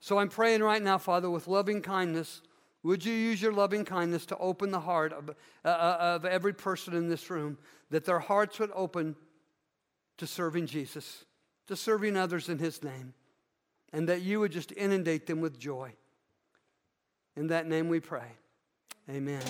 So 0.00 0.18
I'm 0.18 0.28
praying 0.28 0.62
right 0.62 0.82
now, 0.82 0.98
Father, 0.98 1.30
with 1.30 1.46
loving 1.46 1.80
kindness. 1.80 2.42
Would 2.82 3.04
you 3.04 3.12
use 3.12 3.40
your 3.40 3.52
loving 3.52 3.84
kindness 3.84 4.26
to 4.26 4.36
open 4.38 4.72
the 4.72 4.80
heart 4.80 5.12
of, 5.12 5.30
uh, 5.64 5.68
uh 5.68 5.96
of 6.00 6.24
every 6.24 6.54
person 6.54 6.94
in 6.94 7.08
this 7.08 7.30
room, 7.30 7.58
that 7.90 8.04
their 8.04 8.18
hearts 8.18 8.58
would 8.58 8.70
open 8.74 9.14
to 10.16 10.26
serving 10.26 10.66
Jesus, 10.66 11.24
to 11.68 11.76
serving 11.76 12.16
others 12.16 12.48
in 12.48 12.58
His 12.58 12.82
name, 12.82 13.14
and 13.92 14.08
that 14.08 14.22
you 14.22 14.40
would 14.40 14.50
just 14.50 14.72
inundate 14.72 15.26
them 15.26 15.40
with 15.40 15.58
joy. 15.58 15.92
In 17.40 17.46
that 17.46 17.66
name 17.66 17.88
we 17.88 18.00
pray. 18.00 18.26
Amen. 19.08 19.40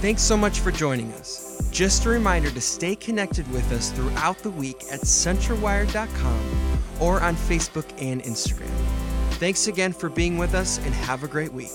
Thanks 0.00 0.22
so 0.22 0.36
much 0.36 0.60
for 0.60 0.70
joining 0.70 1.12
us. 1.14 1.68
Just 1.72 2.04
a 2.04 2.08
reminder 2.08 2.48
to 2.48 2.60
stay 2.60 2.94
connected 2.94 3.50
with 3.50 3.72
us 3.72 3.90
throughout 3.90 4.38
the 4.38 4.50
week 4.50 4.84
at 4.92 5.00
centralwired.com 5.00 6.78
or 7.00 7.20
on 7.20 7.34
Facebook 7.34 7.86
and 8.00 8.22
Instagram. 8.22 8.70
Thanks 9.40 9.66
again 9.66 9.92
for 9.92 10.08
being 10.08 10.38
with 10.38 10.54
us 10.54 10.78
and 10.78 10.94
have 10.94 11.24
a 11.24 11.28
great 11.28 11.52
week. 11.52 11.72